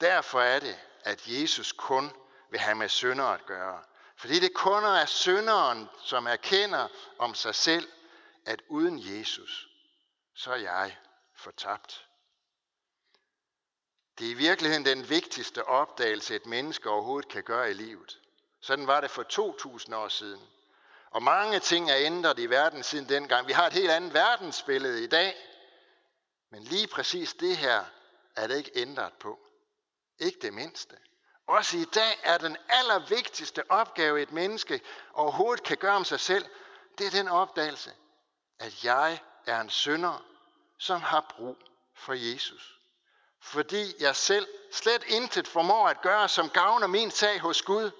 Derfor 0.00 0.40
er 0.40 0.60
det, 0.60 0.78
at 1.00 1.22
Jesus 1.26 1.72
kun 1.72 2.12
vil 2.50 2.60
have 2.60 2.74
med 2.74 2.88
synder 2.88 3.24
at 3.24 3.46
gøre. 3.46 3.82
Fordi 4.16 4.40
det 4.40 4.54
kun 4.54 4.84
er 4.84 5.06
synderen, 5.06 5.88
som 6.02 6.26
erkender 6.26 6.88
om 7.18 7.34
sig 7.34 7.54
selv, 7.54 7.92
at 8.46 8.62
uden 8.68 8.98
Jesus, 8.98 9.68
så 10.34 10.52
er 10.52 10.56
jeg 10.56 10.96
fortabt. 11.34 12.06
Det 14.18 14.26
er 14.26 14.30
i 14.30 14.34
virkeligheden 14.34 14.84
den 14.84 15.08
vigtigste 15.08 15.64
opdagelse, 15.64 16.36
et 16.36 16.46
menneske 16.46 16.90
overhovedet 16.90 17.30
kan 17.30 17.42
gøre 17.42 17.70
i 17.70 17.74
livet. 17.74 18.18
Sådan 18.60 18.86
var 18.86 19.00
det 19.00 19.10
for 19.10 19.22
2000 19.22 19.94
år 19.94 20.08
siden. 20.08 20.48
Og 21.10 21.22
mange 21.22 21.58
ting 21.60 21.90
er 21.90 21.96
ændret 21.98 22.38
i 22.38 22.46
verden 22.46 22.82
siden 22.82 23.08
dengang. 23.08 23.46
Vi 23.46 23.52
har 23.52 23.66
et 23.66 23.72
helt 23.72 23.90
andet 23.90 24.14
verdensbillede 24.14 25.04
i 25.04 25.06
dag. 25.06 25.34
Men 26.50 26.62
lige 26.62 26.86
præcis 26.86 27.34
det 27.34 27.56
her 27.56 27.84
er 28.36 28.46
det 28.46 28.56
ikke 28.56 28.70
ændret 28.74 29.12
på. 29.12 29.38
Ikke 30.18 30.38
det 30.42 30.54
mindste. 30.54 30.96
Også 31.46 31.76
i 31.76 31.84
dag 31.84 32.20
er 32.22 32.38
den 32.38 32.56
allervigtigste 32.68 33.70
opgave, 33.70 34.22
et 34.22 34.32
menneske 34.32 34.80
overhovedet 35.12 35.64
kan 35.64 35.76
gøre 35.76 35.96
om 35.96 36.04
sig 36.04 36.20
selv, 36.20 36.46
det 36.98 37.06
er 37.06 37.10
den 37.10 37.28
opdagelse, 37.28 37.92
at 38.58 38.84
jeg 38.84 39.20
er 39.46 39.60
en 39.60 39.70
synder, 39.70 40.24
som 40.78 41.00
har 41.00 41.34
brug 41.36 41.56
for 41.94 42.12
Jesus. 42.12 42.78
Fordi 43.40 44.02
jeg 44.02 44.16
selv 44.16 44.48
slet 44.72 45.04
intet 45.04 45.48
formår 45.48 45.88
at 45.88 46.00
gøre, 46.00 46.28
som 46.28 46.50
gavner 46.50 46.86
min 46.86 47.10
sag 47.10 47.40
hos 47.40 47.62
Gud, 47.62 47.90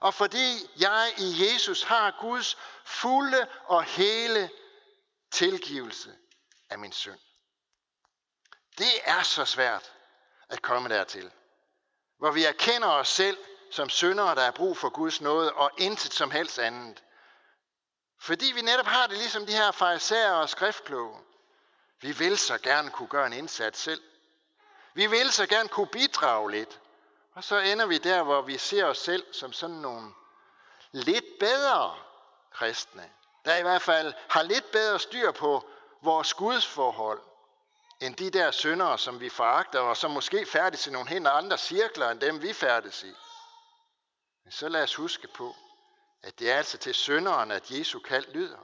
og 0.00 0.14
fordi 0.14 0.70
jeg 0.76 1.12
i 1.18 1.44
Jesus 1.44 1.82
har 1.82 2.16
Guds 2.20 2.56
fulde 2.84 3.48
og 3.64 3.84
hele 3.84 4.50
tilgivelse 5.30 6.16
af 6.70 6.78
min 6.78 6.92
synd. 6.92 7.18
Det 8.78 9.00
er 9.04 9.22
så 9.22 9.44
svært 9.44 9.92
at 10.48 10.62
komme 10.62 10.88
dertil 10.88 11.32
hvor 12.20 12.30
vi 12.30 12.44
erkender 12.44 12.88
os 12.88 13.08
selv 13.08 13.38
som 13.70 13.88
syndere, 13.88 14.34
der 14.34 14.42
er 14.42 14.50
brug 14.50 14.76
for 14.76 14.88
Guds 14.88 15.20
nåde, 15.20 15.52
og 15.52 15.70
intet 15.78 16.12
som 16.12 16.30
helst 16.30 16.58
andet. 16.58 17.02
Fordi 18.18 18.52
vi 18.54 18.60
netop 18.60 18.86
har 18.86 19.06
det 19.06 19.16
ligesom 19.18 19.46
de 19.46 19.52
her 19.52 19.70
farisæer 19.70 20.32
og 20.32 20.48
skriftkloge. 20.48 21.16
Vi 22.00 22.12
vil 22.12 22.38
så 22.38 22.58
gerne 22.58 22.90
kunne 22.90 23.08
gøre 23.08 23.26
en 23.26 23.32
indsats 23.32 23.80
selv. 23.80 24.02
Vi 24.94 25.06
vil 25.06 25.32
så 25.32 25.46
gerne 25.46 25.68
kunne 25.68 25.86
bidrage 25.86 26.50
lidt. 26.50 26.80
Og 27.34 27.44
så 27.44 27.58
ender 27.58 27.86
vi 27.86 27.98
der, 27.98 28.22
hvor 28.22 28.42
vi 28.42 28.58
ser 28.58 28.84
os 28.84 28.98
selv 28.98 29.34
som 29.34 29.52
sådan 29.52 29.76
nogle 29.76 30.12
lidt 30.92 31.38
bedre 31.40 31.96
kristne, 32.52 33.10
der 33.44 33.56
i 33.56 33.62
hvert 33.62 33.82
fald 33.82 34.14
har 34.28 34.42
lidt 34.42 34.70
bedre 34.70 34.98
styr 34.98 35.32
på 35.32 35.70
vores 36.02 36.34
gudsforhold, 36.34 37.20
end 38.00 38.16
de 38.16 38.30
der 38.30 38.50
syndere, 38.50 38.98
som 38.98 39.20
vi 39.20 39.28
foragter, 39.28 39.80
og 39.80 39.96
som 39.96 40.10
måske 40.10 40.46
færdes 40.46 40.86
i 40.86 40.90
nogle 40.90 41.08
helt 41.08 41.26
andre 41.26 41.58
cirkler, 41.58 42.10
end 42.10 42.20
dem 42.20 42.42
vi 42.42 42.52
færdes 42.52 43.02
i. 43.02 43.12
Men 44.44 44.52
så 44.52 44.68
lad 44.68 44.82
os 44.82 44.94
huske 44.94 45.28
på, 45.28 45.56
at 46.22 46.38
det 46.38 46.50
er 46.50 46.56
altså 46.56 46.78
til 46.78 46.94
synderen, 46.94 47.50
at 47.50 47.70
Jesu 47.70 47.98
kald 47.98 48.32
lyder. 48.32 48.58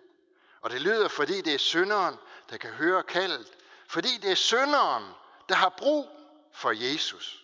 Og 0.60 0.70
det 0.70 0.80
lyder, 0.80 1.08
fordi 1.08 1.40
det 1.40 1.54
er 1.54 1.58
synderen, 1.58 2.18
der 2.50 2.56
kan 2.56 2.70
høre 2.70 3.02
kaldet. 3.02 3.52
Fordi 3.88 4.18
det 4.22 4.30
er 4.30 4.34
synderen, 4.34 5.04
der 5.48 5.54
har 5.54 5.68
brug 5.68 6.08
for 6.54 6.70
Jesus. 6.70 7.42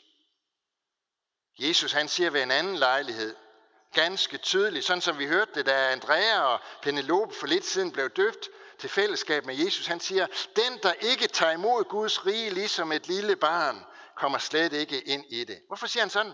Jesus 1.59 1.93
han 1.93 2.09
siger 2.09 2.31
ved 2.31 2.43
en 2.43 2.51
anden 2.51 2.77
lejlighed, 2.77 3.37
ganske 3.93 4.39
tydeligt, 4.39 4.85
sådan 4.85 5.01
som 5.01 5.19
vi 5.19 5.27
hørte 5.27 5.55
det, 5.55 5.67
da 5.67 5.93
Andrea 5.93 6.41
og 6.41 6.61
Penelope 6.83 7.35
for 7.35 7.47
lidt 7.47 7.65
siden 7.65 7.93
blev 7.93 8.11
døbt, 8.11 8.49
til 8.83 8.91
fællesskab 8.91 9.47
med 9.47 9.55
Jesus. 9.55 9.87
Han 9.87 10.01
siger, 10.01 10.27
den 10.57 10.79
der 10.83 10.93
ikke 10.93 11.27
tager 11.27 11.53
imod 11.53 11.85
Guds 11.85 12.27
rige 12.27 12.51
ligesom 12.51 12.93
et 12.93 13.07
lille 13.07 13.37
barn, 13.37 13.85
kommer 14.17 14.39
slet 14.39 14.73
ikke 14.73 15.01
ind 15.01 15.25
i 15.29 15.45
det. 15.45 15.62
Hvorfor 15.67 15.87
siger 15.87 16.03
han 16.03 16.11
sådan? 16.11 16.33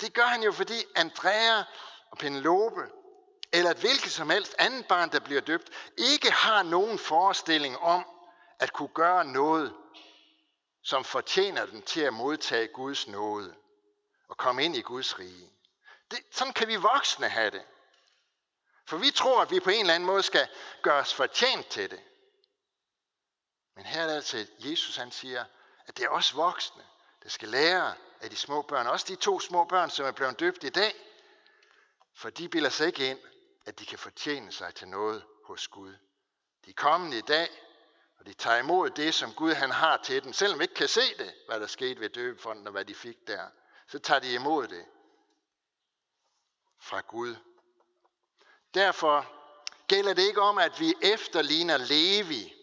Det 0.00 0.14
gør 0.14 0.24
han 0.24 0.42
jo, 0.42 0.52
fordi 0.52 0.84
Andrea 0.96 1.58
og 2.10 2.18
Penelope, 2.18 2.80
eller 3.52 3.70
et 3.70 3.76
hvilket 3.76 4.12
som 4.12 4.30
helst 4.30 4.54
andet 4.58 4.88
barn, 4.88 5.12
der 5.12 5.20
bliver 5.20 5.40
døbt, 5.40 5.70
ikke 5.96 6.30
har 6.30 6.62
nogen 6.62 6.98
forestilling 6.98 7.78
om 7.78 8.04
at 8.58 8.72
kunne 8.72 8.94
gøre 8.94 9.24
noget 9.24 9.74
som 10.82 11.04
fortjener 11.04 11.66
dem 11.66 11.82
til 11.82 12.00
at 12.00 12.12
modtage 12.12 12.68
Guds 12.68 13.08
nåde 13.08 13.54
og 14.28 14.36
komme 14.36 14.64
ind 14.64 14.76
i 14.76 14.80
Guds 14.80 15.18
rige. 15.18 15.50
Det, 16.10 16.18
sådan 16.30 16.52
kan 16.52 16.68
vi 16.68 16.76
voksne 16.76 17.28
have 17.28 17.50
det. 17.50 17.62
For 18.90 18.96
vi 18.96 19.10
tror, 19.10 19.42
at 19.42 19.50
vi 19.50 19.60
på 19.60 19.70
en 19.70 19.80
eller 19.80 19.94
anden 19.94 20.06
måde 20.06 20.22
skal 20.22 20.48
gøre 20.82 21.00
os 21.00 21.14
fortjent 21.14 21.66
til 21.66 21.90
det. 21.90 22.00
Men 23.76 23.84
her 23.86 24.02
er 24.02 24.06
det 24.06 24.14
altså, 24.14 24.38
at 24.38 24.48
Jesus 24.58 24.96
han 24.96 25.12
siger, 25.12 25.44
at 25.86 25.96
det 25.96 26.04
er 26.04 26.08
os 26.08 26.36
voksne, 26.36 26.82
der 27.22 27.28
skal 27.28 27.48
lære 27.48 27.94
af 28.20 28.30
de 28.30 28.36
små 28.36 28.62
børn. 28.62 28.86
Også 28.86 29.06
de 29.08 29.16
to 29.16 29.40
små 29.40 29.64
børn, 29.64 29.90
som 29.90 30.06
er 30.06 30.12
blevet 30.12 30.40
døbt 30.40 30.64
i 30.64 30.68
dag. 30.68 30.94
For 32.14 32.30
de 32.30 32.48
bilder 32.48 32.70
sig 32.70 32.86
ikke 32.86 33.10
ind, 33.10 33.18
at 33.66 33.78
de 33.78 33.86
kan 33.86 33.98
fortjene 33.98 34.52
sig 34.52 34.74
til 34.74 34.88
noget 34.88 35.24
hos 35.44 35.68
Gud. 35.68 35.94
De 36.64 36.70
er 36.70 36.74
kommet 36.74 37.14
i 37.14 37.20
dag, 37.20 37.48
og 38.18 38.26
de 38.26 38.32
tager 38.32 38.56
imod 38.56 38.90
det, 38.90 39.14
som 39.14 39.34
Gud 39.34 39.52
han 39.52 39.70
har 39.70 39.96
til 39.96 40.24
dem. 40.24 40.32
Selvom 40.32 40.58
vi 40.58 40.64
ikke 40.64 40.74
kan 40.74 40.88
se 40.88 41.14
det, 41.18 41.34
hvad 41.48 41.60
der 41.60 41.66
skete 41.66 42.00
ved 42.00 42.10
døbefonden 42.10 42.66
og 42.66 42.72
hvad 42.72 42.84
de 42.84 42.94
fik 42.94 43.16
der, 43.26 43.48
så 43.88 43.98
tager 43.98 44.20
de 44.20 44.34
imod 44.34 44.68
det 44.68 44.86
fra 46.80 47.00
Gud. 47.00 47.36
Derfor 48.74 49.26
gælder 49.88 50.14
det 50.14 50.22
ikke 50.22 50.40
om, 50.40 50.58
at 50.58 50.80
vi 50.80 50.94
efterligner 51.02 51.76
Levi 51.76 52.54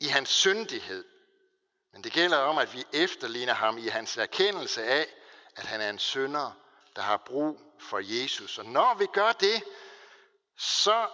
i 0.00 0.06
hans 0.06 0.28
syndighed, 0.28 1.04
men 1.92 2.04
det 2.04 2.12
gælder 2.12 2.38
om, 2.38 2.58
at 2.58 2.74
vi 2.74 2.84
efterligner 2.92 3.54
ham 3.54 3.78
i 3.78 3.86
hans 3.86 4.16
erkendelse 4.16 4.84
af, 4.84 5.06
at 5.56 5.64
han 5.64 5.80
er 5.80 5.90
en 5.90 5.98
synder, 5.98 6.52
der 6.96 7.02
har 7.02 7.16
brug 7.16 7.60
for 7.80 7.98
Jesus. 8.02 8.58
Og 8.58 8.64
når 8.64 8.94
vi 8.94 9.06
gør 9.06 9.32
det, 9.32 9.64
så 10.56 11.08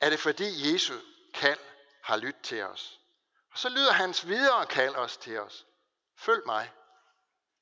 er 0.00 0.10
det 0.10 0.20
fordi 0.20 0.72
Jesus 0.72 1.02
kald 1.34 1.58
har 2.02 2.16
lyttet 2.16 2.42
til 2.42 2.62
os. 2.62 3.00
Og 3.52 3.58
så 3.58 3.68
lyder 3.68 3.92
hans 3.92 4.28
videre 4.28 4.66
kald 4.66 4.94
os 4.94 5.16
til 5.16 5.40
os. 5.40 5.66
Følg 6.18 6.42
mig. 6.46 6.72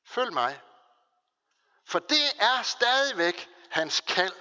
Følg 0.06 0.32
mig. 0.32 0.60
For 1.86 1.98
det 1.98 2.24
er 2.38 2.62
stadigvæk 2.62 3.48
hans 3.70 4.00
kald, 4.00 4.32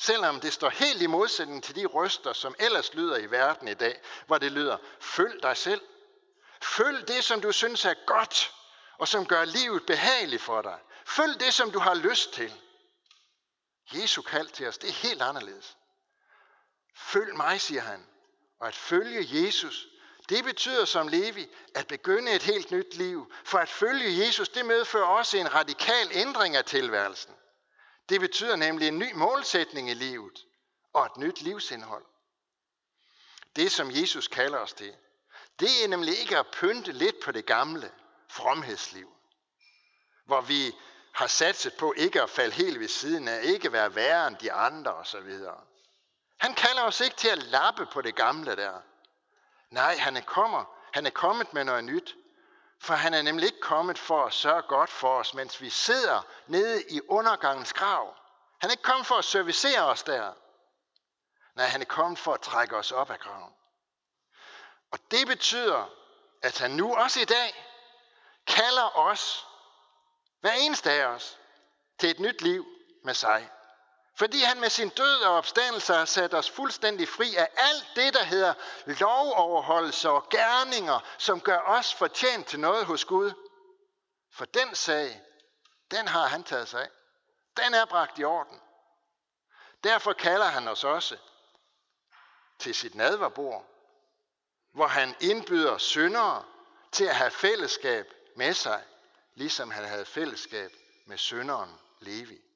selvom 0.00 0.40
det 0.40 0.52
står 0.52 0.68
helt 0.68 1.02
i 1.02 1.06
modsætning 1.06 1.64
til 1.64 1.76
de 1.76 1.86
røster, 1.86 2.32
som 2.32 2.54
ellers 2.58 2.94
lyder 2.94 3.16
i 3.16 3.30
verden 3.30 3.68
i 3.68 3.74
dag, 3.74 4.00
hvor 4.26 4.38
det 4.38 4.52
lyder, 4.52 4.76
følg 5.00 5.42
dig 5.42 5.56
selv. 5.56 5.80
Følg 6.62 7.08
det, 7.08 7.24
som 7.24 7.40
du 7.40 7.52
synes 7.52 7.84
er 7.84 7.94
godt, 8.06 8.54
og 8.98 9.08
som 9.08 9.26
gør 9.26 9.44
livet 9.44 9.86
behageligt 9.86 10.42
for 10.42 10.62
dig. 10.62 10.78
Følg 11.06 11.40
det, 11.40 11.54
som 11.54 11.70
du 11.70 11.78
har 11.78 11.94
lyst 11.94 12.32
til. 12.32 12.52
Jesu 13.92 14.22
kald 14.22 14.48
til 14.48 14.68
os, 14.68 14.78
det 14.78 14.88
er 14.88 15.08
helt 15.08 15.22
anderledes. 15.22 15.76
Følg 16.96 17.36
mig, 17.36 17.60
siger 17.60 17.82
han. 17.82 18.06
Og 18.60 18.68
at 18.68 18.76
følge 18.76 19.44
Jesus, 19.44 19.86
det 20.28 20.44
betyder 20.44 20.84
som 20.84 21.08
Levi 21.08 21.48
at 21.74 21.86
begynde 21.86 22.32
et 22.32 22.42
helt 22.42 22.70
nyt 22.70 22.94
liv. 22.94 23.32
For 23.44 23.58
at 23.58 23.68
følge 23.68 24.26
Jesus, 24.26 24.48
det 24.48 24.66
medfører 24.66 25.06
også 25.06 25.36
en 25.36 25.54
radikal 25.54 26.08
ændring 26.12 26.56
af 26.56 26.64
tilværelsen. 26.64 27.34
Det 28.10 28.20
betyder 28.20 28.56
nemlig 28.56 28.88
en 28.88 28.98
ny 28.98 29.12
målsætning 29.14 29.90
i 29.90 29.94
livet 29.94 30.38
og 30.92 31.06
et 31.06 31.16
nyt 31.16 31.40
livsindhold. 31.40 32.04
Det, 33.56 33.72
som 33.72 33.90
Jesus 33.90 34.28
kalder 34.28 34.58
os 34.58 34.72
til, 34.72 34.94
det 35.60 35.84
er 35.84 35.88
nemlig 35.88 36.18
ikke 36.18 36.38
at 36.38 36.46
pynte 36.52 36.92
lidt 36.92 37.20
på 37.20 37.32
det 37.32 37.46
gamle 37.46 37.92
fromhedsliv, 38.28 39.16
hvor 40.24 40.40
vi 40.40 40.74
har 41.12 41.26
satset 41.26 41.72
på 41.78 41.94
ikke 41.96 42.22
at 42.22 42.30
falde 42.30 42.54
helt 42.54 42.80
ved 42.80 42.88
siden 42.88 43.28
af, 43.28 43.40
ikke 43.42 43.72
være 43.72 43.94
værre 43.94 44.28
end 44.28 44.36
de 44.36 44.52
andre 44.52 44.94
osv. 44.94 45.38
Han 46.38 46.54
kalder 46.54 46.82
os 46.82 47.00
ikke 47.00 47.16
til 47.16 47.28
at 47.28 47.42
lappe 47.42 47.86
på 47.86 48.02
det 48.02 48.14
gamle 48.14 48.56
der. 48.56 48.80
Nej, 49.70 49.96
han 49.96 50.16
er, 50.16 50.20
kommer, 50.20 50.64
han 50.92 51.06
er 51.06 51.10
kommet 51.10 51.54
med 51.54 51.64
noget 51.64 51.84
nyt. 51.84 52.16
For 52.80 52.94
han 52.94 53.14
er 53.14 53.22
nemlig 53.22 53.46
ikke 53.46 53.60
kommet 53.60 53.98
for 53.98 54.26
at 54.26 54.32
sørge 54.32 54.62
godt 54.62 54.90
for 54.90 55.18
os, 55.18 55.34
mens 55.34 55.60
vi 55.60 55.70
sidder 55.70 56.22
nede 56.46 56.84
i 56.90 57.00
undergangens 57.08 57.72
grav. 57.72 58.16
Han 58.60 58.70
er 58.70 58.72
ikke 58.72 58.82
kommet 58.82 59.06
for 59.06 59.14
at 59.14 59.24
servicere 59.24 59.84
os 59.84 60.02
der. 60.02 60.32
Nej, 61.54 61.66
han 61.66 61.80
er 61.80 61.84
kommet 61.84 62.18
for 62.18 62.34
at 62.34 62.40
trække 62.40 62.76
os 62.76 62.92
op 62.92 63.10
af 63.10 63.18
graven. 63.18 63.54
Og 64.90 64.98
det 65.10 65.26
betyder, 65.26 65.90
at 66.42 66.58
han 66.58 66.70
nu 66.70 66.94
også 66.94 67.20
i 67.20 67.24
dag 67.24 67.66
kalder 68.46 68.98
os, 68.98 69.46
hver 70.40 70.52
eneste 70.52 70.90
af 70.90 71.06
os, 71.06 71.38
til 71.98 72.10
et 72.10 72.20
nyt 72.20 72.42
liv 72.42 72.66
med 73.04 73.14
sig. 73.14 73.50
Fordi 74.20 74.40
han 74.40 74.60
med 74.60 74.70
sin 74.70 74.88
død 74.88 75.22
og 75.22 75.34
opstandelse 75.34 75.94
har 75.94 76.04
sat 76.04 76.34
os 76.34 76.50
fuldstændig 76.50 77.08
fri 77.08 77.36
af 77.36 77.48
alt 77.56 77.86
det, 77.96 78.14
der 78.14 78.24
hedder 78.24 78.54
lovoverholdelse 78.86 80.10
og 80.10 80.28
gerninger, 80.28 81.00
som 81.18 81.40
gør 81.40 81.58
os 81.58 81.94
fortjent 81.94 82.46
til 82.46 82.60
noget 82.60 82.86
hos 82.86 83.04
Gud. 83.04 83.32
For 84.32 84.44
den 84.44 84.74
sag, 84.74 85.22
den 85.90 86.08
har 86.08 86.26
han 86.26 86.44
taget 86.44 86.68
sig 86.68 86.82
af. 86.82 86.88
Den 87.56 87.74
er 87.74 87.84
bragt 87.84 88.18
i 88.18 88.24
orden. 88.24 88.60
Derfor 89.84 90.12
kalder 90.12 90.46
han 90.46 90.68
os 90.68 90.84
også 90.84 91.16
til 92.58 92.74
sit 92.74 92.94
nadverbord, 92.94 93.64
hvor 94.72 94.86
han 94.86 95.16
indbyder 95.20 95.78
syndere 95.78 96.44
til 96.92 97.04
at 97.04 97.16
have 97.16 97.30
fællesskab 97.30 98.06
med 98.36 98.54
sig, 98.54 98.84
ligesom 99.34 99.70
han 99.70 99.84
havde 99.84 100.04
fællesskab 100.04 100.72
med 101.06 101.18
synderen 101.18 101.78
Levi. 102.00 102.49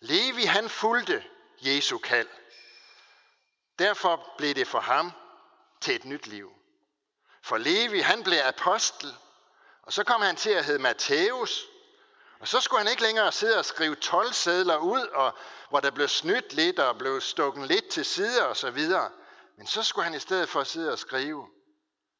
Levi 0.00 0.44
han 0.44 0.68
fulgte 0.68 1.24
Jesu 1.60 1.98
kald. 1.98 2.28
Derfor 3.78 4.34
blev 4.38 4.54
det 4.54 4.66
for 4.66 4.80
ham 4.80 5.12
til 5.80 5.94
et 5.94 6.04
nyt 6.04 6.26
liv. 6.26 6.52
For 7.42 7.56
Levi 7.58 8.00
han 8.00 8.24
blev 8.24 8.38
apostel, 8.44 9.16
og 9.82 9.92
så 9.92 10.04
kom 10.04 10.22
han 10.22 10.36
til 10.36 10.50
at 10.50 10.64
hedde 10.64 10.78
Matthæus, 10.82 11.66
og 12.40 12.48
så 12.48 12.60
skulle 12.60 12.78
han 12.78 12.90
ikke 12.90 13.02
længere 13.02 13.32
sidde 13.32 13.58
og 13.58 13.64
skrive 13.64 13.94
12 13.94 14.32
sædler 14.32 14.76
ud, 14.76 15.00
og 15.00 15.34
hvor 15.70 15.80
der 15.80 15.90
blev 15.90 16.08
snydt 16.08 16.52
lidt 16.52 16.78
og 16.78 16.98
blev 16.98 17.20
stukket 17.20 17.68
lidt 17.68 17.88
til 17.88 18.04
side 18.04 18.48
og 18.48 18.56
så 18.56 18.70
videre. 18.70 19.10
Men 19.56 19.66
så 19.66 19.82
skulle 19.82 20.04
han 20.04 20.14
i 20.14 20.18
stedet 20.18 20.48
for 20.48 20.64
sidde 20.64 20.92
og 20.92 20.98
skrive 20.98 21.48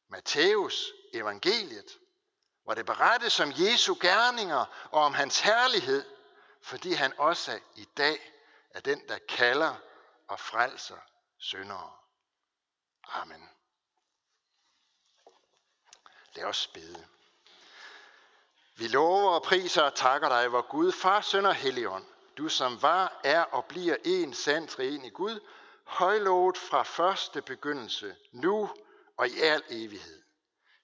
Matthæus 0.09 0.93
evangeliet, 1.13 1.97
hvor 2.63 2.73
det 2.73 2.85
berettes 2.85 3.39
om 3.39 3.53
Jesu 3.57 3.95
gerninger 4.01 4.65
og 4.91 5.03
om 5.03 5.13
hans 5.13 5.39
herlighed– 5.39 6.05
fordi 6.61 6.93
han 6.93 7.13
også 7.17 7.59
i 7.75 7.87
dag 7.97 8.31
er 8.69 8.79
den, 8.79 9.07
der 9.07 9.17
kalder 9.29 9.75
og 10.27 10.39
frelser 10.39 10.97
syndere. 11.37 11.91
Amen. 13.03 13.49
Lad 16.35 16.43
os 16.43 16.67
bede. 16.67 17.07
Vi 18.75 18.87
lover 18.87 19.31
og 19.31 19.43
priser 19.43 19.81
og 19.81 19.95
takker 19.95 20.29
dig, 20.29 20.47
hvor 20.47 20.61
Gud, 20.61 20.91
Far, 20.91 21.21
Søn 21.21 21.45
og 21.45 21.55
Helligånd, 21.55 22.05
du 22.37 22.49
som 22.49 22.81
var, 22.81 23.21
er 23.23 23.41
og 23.41 23.65
bliver 23.65 23.95
en 24.05 24.33
sand 24.33 24.79
en 24.79 25.05
i 25.05 25.09
Gud, 25.09 25.39
højlovet 25.83 26.57
fra 26.57 26.83
første 26.83 27.41
begyndelse, 27.41 28.15
nu 28.31 28.69
og 29.17 29.27
i 29.27 29.39
al 29.39 29.63
evighed. 29.69 30.23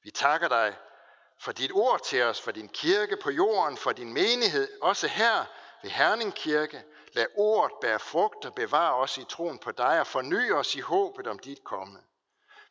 Vi 0.04 0.12
takker 0.12 0.48
dig 0.48 0.78
for 1.40 1.52
dit 1.52 1.72
ord 1.72 2.04
til 2.04 2.24
os, 2.24 2.42
for 2.42 2.52
din 2.52 2.70
kirke 2.70 3.18
på 3.18 3.32
jorden, 3.32 3.78
for 3.78 3.92
din 3.92 4.14
menighed, 4.14 4.82
også 4.82 5.08
her 5.08 5.46
ved 5.86 5.91
Herning 5.91 6.34
Kirke. 6.36 6.84
Lad 7.13 7.26
ordet 7.36 7.78
bære 7.82 8.00
frugt 8.00 8.45
og 8.45 8.56
bevare 8.56 8.95
os 8.95 9.17
i 9.17 9.24
troen 9.24 9.60
på 9.60 9.71
dig 9.71 10.00
og 10.00 10.08
forny 10.08 10.52
os 10.52 10.76
i 10.76 10.80
håbet 10.80 11.28
om 11.28 11.39
dit 11.39 11.63
komme. 11.63 12.00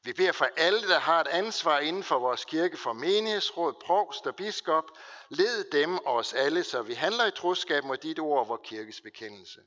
Vi 0.03 0.12
beder 0.12 0.33
for 0.33 0.48
alle, 0.57 0.88
der 0.88 0.98
har 0.98 1.20
et 1.20 1.27
ansvar 1.27 1.79
inden 1.79 2.03
for 2.03 2.18
vores 2.18 2.44
kirke, 2.44 2.77
for 2.77 2.92
menighedsråd, 2.92 3.74
provst 3.85 4.27
og 4.27 4.37
biskop. 4.37 4.85
Led 5.29 5.70
dem 5.72 5.98
og 5.98 6.14
os 6.14 6.33
alle, 6.33 6.64
så 6.64 6.83
vi 6.83 6.94
handler 6.94 7.27
i 7.27 7.31
troskab 7.31 7.85
mod 7.85 7.96
dit 7.96 8.18
ord 8.18 8.38
og 8.38 8.48
vores 8.48 8.61
kirkes 8.64 9.00
bekendelse. 9.00 9.61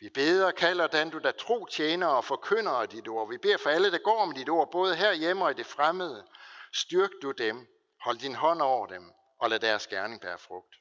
Vi 0.00 0.08
beder 0.08 0.46
og 0.46 0.54
kalder 0.54 0.86
den, 0.86 1.10
du 1.10 1.18
der 1.18 1.32
tro 1.32 1.66
tjener 1.66 2.06
og 2.06 2.24
forkynder 2.24 2.72
af 2.72 2.88
dit 2.88 3.08
ord. 3.08 3.28
Vi 3.28 3.38
beder 3.38 3.56
for 3.56 3.70
alle, 3.70 3.90
der 3.92 3.98
går 3.98 4.24
med 4.24 4.34
dit 4.34 4.48
ord, 4.48 4.70
både 4.70 4.96
her 4.96 5.12
hjemme 5.12 5.44
og 5.44 5.50
i 5.50 5.54
det 5.54 5.66
fremmede. 5.66 6.26
Styrk 6.72 7.10
du 7.22 7.30
dem, 7.30 7.66
hold 8.00 8.18
din 8.18 8.34
hånd 8.34 8.62
over 8.62 8.86
dem, 8.86 9.12
og 9.38 9.50
lad 9.50 9.60
deres 9.60 9.86
gerning 9.86 10.20
bære 10.20 10.38
frugt. 10.38 10.74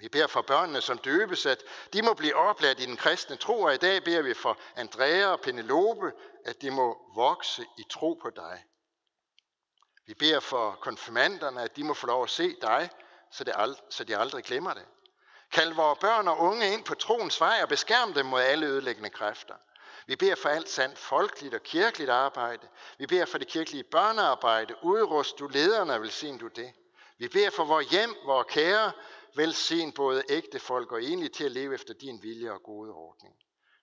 Vi 0.00 0.08
beder 0.08 0.26
for 0.26 0.42
børnene, 0.42 0.80
som 0.80 0.98
døbes, 0.98 1.46
at 1.46 1.64
de 1.92 2.02
må 2.02 2.14
blive 2.14 2.34
opladt 2.34 2.80
i 2.80 2.86
den 2.86 2.96
kristne 2.96 3.36
tro, 3.36 3.62
og 3.62 3.74
i 3.74 3.76
dag 3.76 4.04
beder 4.04 4.22
vi 4.22 4.34
for 4.34 4.58
Andrea 4.76 5.26
og 5.26 5.40
Penelope, 5.40 6.12
at 6.44 6.62
de 6.62 6.70
må 6.70 7.12
vokse 7.14 7.66
i 7.78 7.82
tro 7.90 8.18
på 8.22 8.30
dig. 8.30 8.64
Vi 10.06 10.14
beder 10.14 10.40
for 10.40 10.78
konfirmanderne, 10.80 11.62
at 11.62 11.76
de 11.76 11.84
må 11.84 11.94
få 11.94 12.06
lov 12.06 12.22
at 12.22 12.30
se 12.30 12.56
dig, 12.62 12.90
så, 13.32 13.44
det 13.44 13.52
ald- 13.52 13.90
så 13.90 14.04
de 14.04 14.16
aldrig 14.16 14.44
glemmer 14.44 14.74
det. 14.74 14.84
Kald 15.52 15.74
vores 15.74 15.98
børn 15.98 16.28
og 16.28 16.38
unge 16.38 16.72
ind 16.72 16.84
på 16.84 16.94
troens 16.94 17.40
vej 17.40 17.58
og 17.62 17.68
beskærm 17.68 18.12
dem 18.12 18.26
mod 18.26 18.40
alle 18.40 18.66
ødelæggende 18.66 19.10
kræfter. 19.10 19.54
Vi 20.06 20.16
beder 20.16 20.34
for 20.34 20.48
alt 20.48 20.68
sandt 20.68 20.98
folkeligt 20.98 21.54
og 21.54 21.62
kirkeligt 21.62 22.10
arbejde. 22.10 22.68
Vi 22.98 23.06
beder 23.06 23.24
for 23.24 23.38
det 23.38 23.48
kirkelige 23.48 23.84
børnearbejde. 23.84 24.74
Udrust 24.82 25.38
du 25.38 25.46
lederne 25.48 25.94
og 25.94 26.02
velsign 26.02 26.38
du 26.38 26.48
det. 26.48 26.72
Vi 27.18 27.28
beder 27.28 27.50
for 27.50 27.64
vores 27.64 27.86
hjem, 27.86 28.14
vores 28.24 28.46
kære, 28.50 28.92
Velsign 29.36 29.92
både 29.92 30.22
ægte 30.28 30.58
folk 30.58 30.92
og 30.92 31.02
enlige 31.02 31.28
til 31.28 31.44
at 31.44 31.52
leve 31.52 31.74
efter 31.74 31.94
din 31.94 32.22
vilje 32.22 32.52
og 32.52 32.62
gode 32.62 32.92
ordning. 32.92 33.34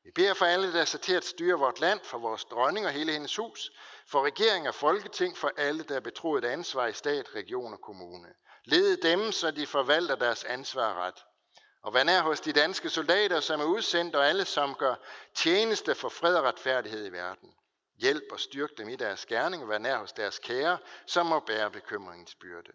Vi 0.03 0.11
beder 0.11 0.33
for 0.33 0.45
alle, 0.45 0.73
der 0.73 0.81
er 0.81 0.85
sat 0.85 1.01
til 1.01 1.13
at 1.13 1.25
styre 1.25 1.59
vort 1.59 1.79
land, 1.79 1.99
for 2.03 2.17
vores 2.17 2.45
dronning 2.45 2.85
og 2.85 2.91
hele 2.91 3.11
hendes 3.11 3.35
hus, 3.35 3.71
for 4.07 4.25
regering 4.25 4.67
og 4.67 4.75
folketing, 4.75 5.37
for 5.37 5.51
alle, 5.57 5.83
der 5.83 5.95
er 5.95 5.99
betroet 5.99 6.45
ansvar 6.45 6.87
i 6.87 6.93
stat, 6.93 7.35
region 7.35 7.73
og 7.73 7.81
kommune. 7.81 8.27
Led 8.65 8.97
dem, 8.97 9.31
så 9.31 9.51
de 9.51 9.67
forvalter 9.67 10.15
deres 10.15 10.43
ansvar 10.43 10.93
ret. 10.93 11.23
Og 11.83 11.93
vær 11.93 12.03
nær 12.03 12.21
hos 12.21 12.39
de 12.39 12.53
danske 12.53 12.89
soldater, 12.89 13.39
som 13.39 13.59
er 13.59 13.65
udsendt, 13.65 14.15
og 14.15 14.27
alle, 14.27 14.45
som 14.45 14.75
gør 14.75 14.95
tjeneste 15.35 15.95
for 15.95 16.09
fred 16.09 16.35
og 16.35 16.43
retfærdighed 16.43 17.05
i 17.05 17.11
verden. 17.11 17.53
Hjælp 17.97 18.31
og 18.31 18.39
styrk 18.39 18.69
dem 18.77 18.89
i 18.89 18.95
deres 18.95 19.25
gerning, 19.25 19.63
og 19.63 19.69
vær 19.69 19.77
nær 19.77 19.97
hos 19.97 20.13
deres 20.13 20.39
kære, 20.39 20.77
som 21.07 21.25
må 21.25 21.39
bære 21.39 21.71
bekymringens 21.71 22.35
byrde. 22.35 22.71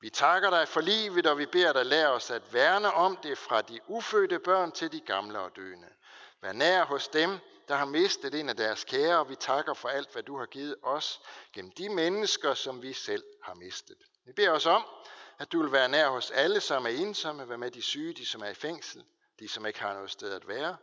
Vi 0.00 0.10
takker 0.10 0.50
dig 0.50 0.68
for 0.68 0.80
livet, 0.80 1.26
og 1.26 1.38
vi 1.38 1.46
beder 1.46 1.72
dig 1.72 1.86
lære 1.86 2.08
os 2.08 2.30
at 2.30 2.52
værne 2.52 2.92
om 2.92 3.16
det 3.16 3.38
fra 3.38 3.62
de 3.62 3.80
ufødte 3.86 4.38
børn 4.38 4.72
til 4.72 4.92
de 4.92 5.00
gamle 5.00 5.38
og 5.38 5.56
døende. 5.56 5.88
Vær 6.42 6.52
nær 6.52 6.84
hos 6.84 7.08
dem, 7.08 7.38
der 7.68 7.74
har 7.74 7.84
mistet 7.84 8.34
en 8.34 8.48
af 8.48 8.56
deres 8.56 8.84
kære, 8.84 9.18
og 9.18 9.28
vi 9.28 9.36
takker 9.36 9.74
for 9.74 9.88
alt, 9.88 10.12
hvad 10.12 10.22
du 10.22 10.38
har 10.38 10.46
givet 10.46 10.76
os 10.82 11.20
gennem 11.52 11.72
de 11.72 11.88
mennesker, 11.88 12.54
som 12.54 12.82
vi 12.82 12.92
selv 12.92 13.24
har 13.42 13.54
mistet. 13.54 13.96
Vi 14.26 14.32
beder 14.32 14.50
os 14.50 14.66
om, 14.66 14.86
at 15.38 15.52
du 15.52 15.62
vil 15.62 15.72
være 15.72 15.88
nær 15.88 16.08
hos 16.08 16.30
alle, 16.30 16.60
som 16.60 16.86
er 16.86 16.90
ensomme, 16.90 17.48
være 17.48 17.58
med 17.58 17.70
de 17.70 17.82
syge, 17.82 18.14
de 18.14 18.26
som 18.26 18.42
er 18.42 18.48
i 18.48 18.54
fængsel, 18.54 19.04
de 19.38 19.48
som 19.48 19.66
ikke 19.66 19.80
har 19.80 19.94
noget 19.94 20.10
sted 20.10 20.32
at 20.32 20.48
være. 20.48 20.76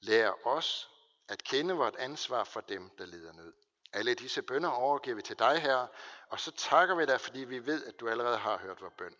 Lær 0.00 0.46
os 0.46 0.90
at 1.28 1.44
kende 1.44 1.74
vort 1.74 1.96
ansvar 1.96 2.44
for 2.44 2.60
dem, 2.60 2.90
der 2.98 3.06
lider 3.06 3.32
nød. 3.32 3.52
Alle 3.92 4.14
disse 4.14 4.42
bønder 4.42 4.70
overgiver 4.70 5.16
vi 5.16 5.22
til 5.22 5.38
dig, 5.38 5.58
Herre, 5.62 5.88
og 6.28 6.40
så 6.40 6.50
takker 6.50 6.94
vi 6.94 7.06
dig, 7.06 7.20
fordi 7.20 7.40
vi 7.40 7.66
ved, 7.66 7.84
at 7.84 8.00
du 8.00 8.08
allerede 8.08 8.38
har 8.38 8.58
hørt 8.58 8.80
vores 8.80 8.94
bøn. 8.98 9.14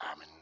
Amen. 0.00 0.41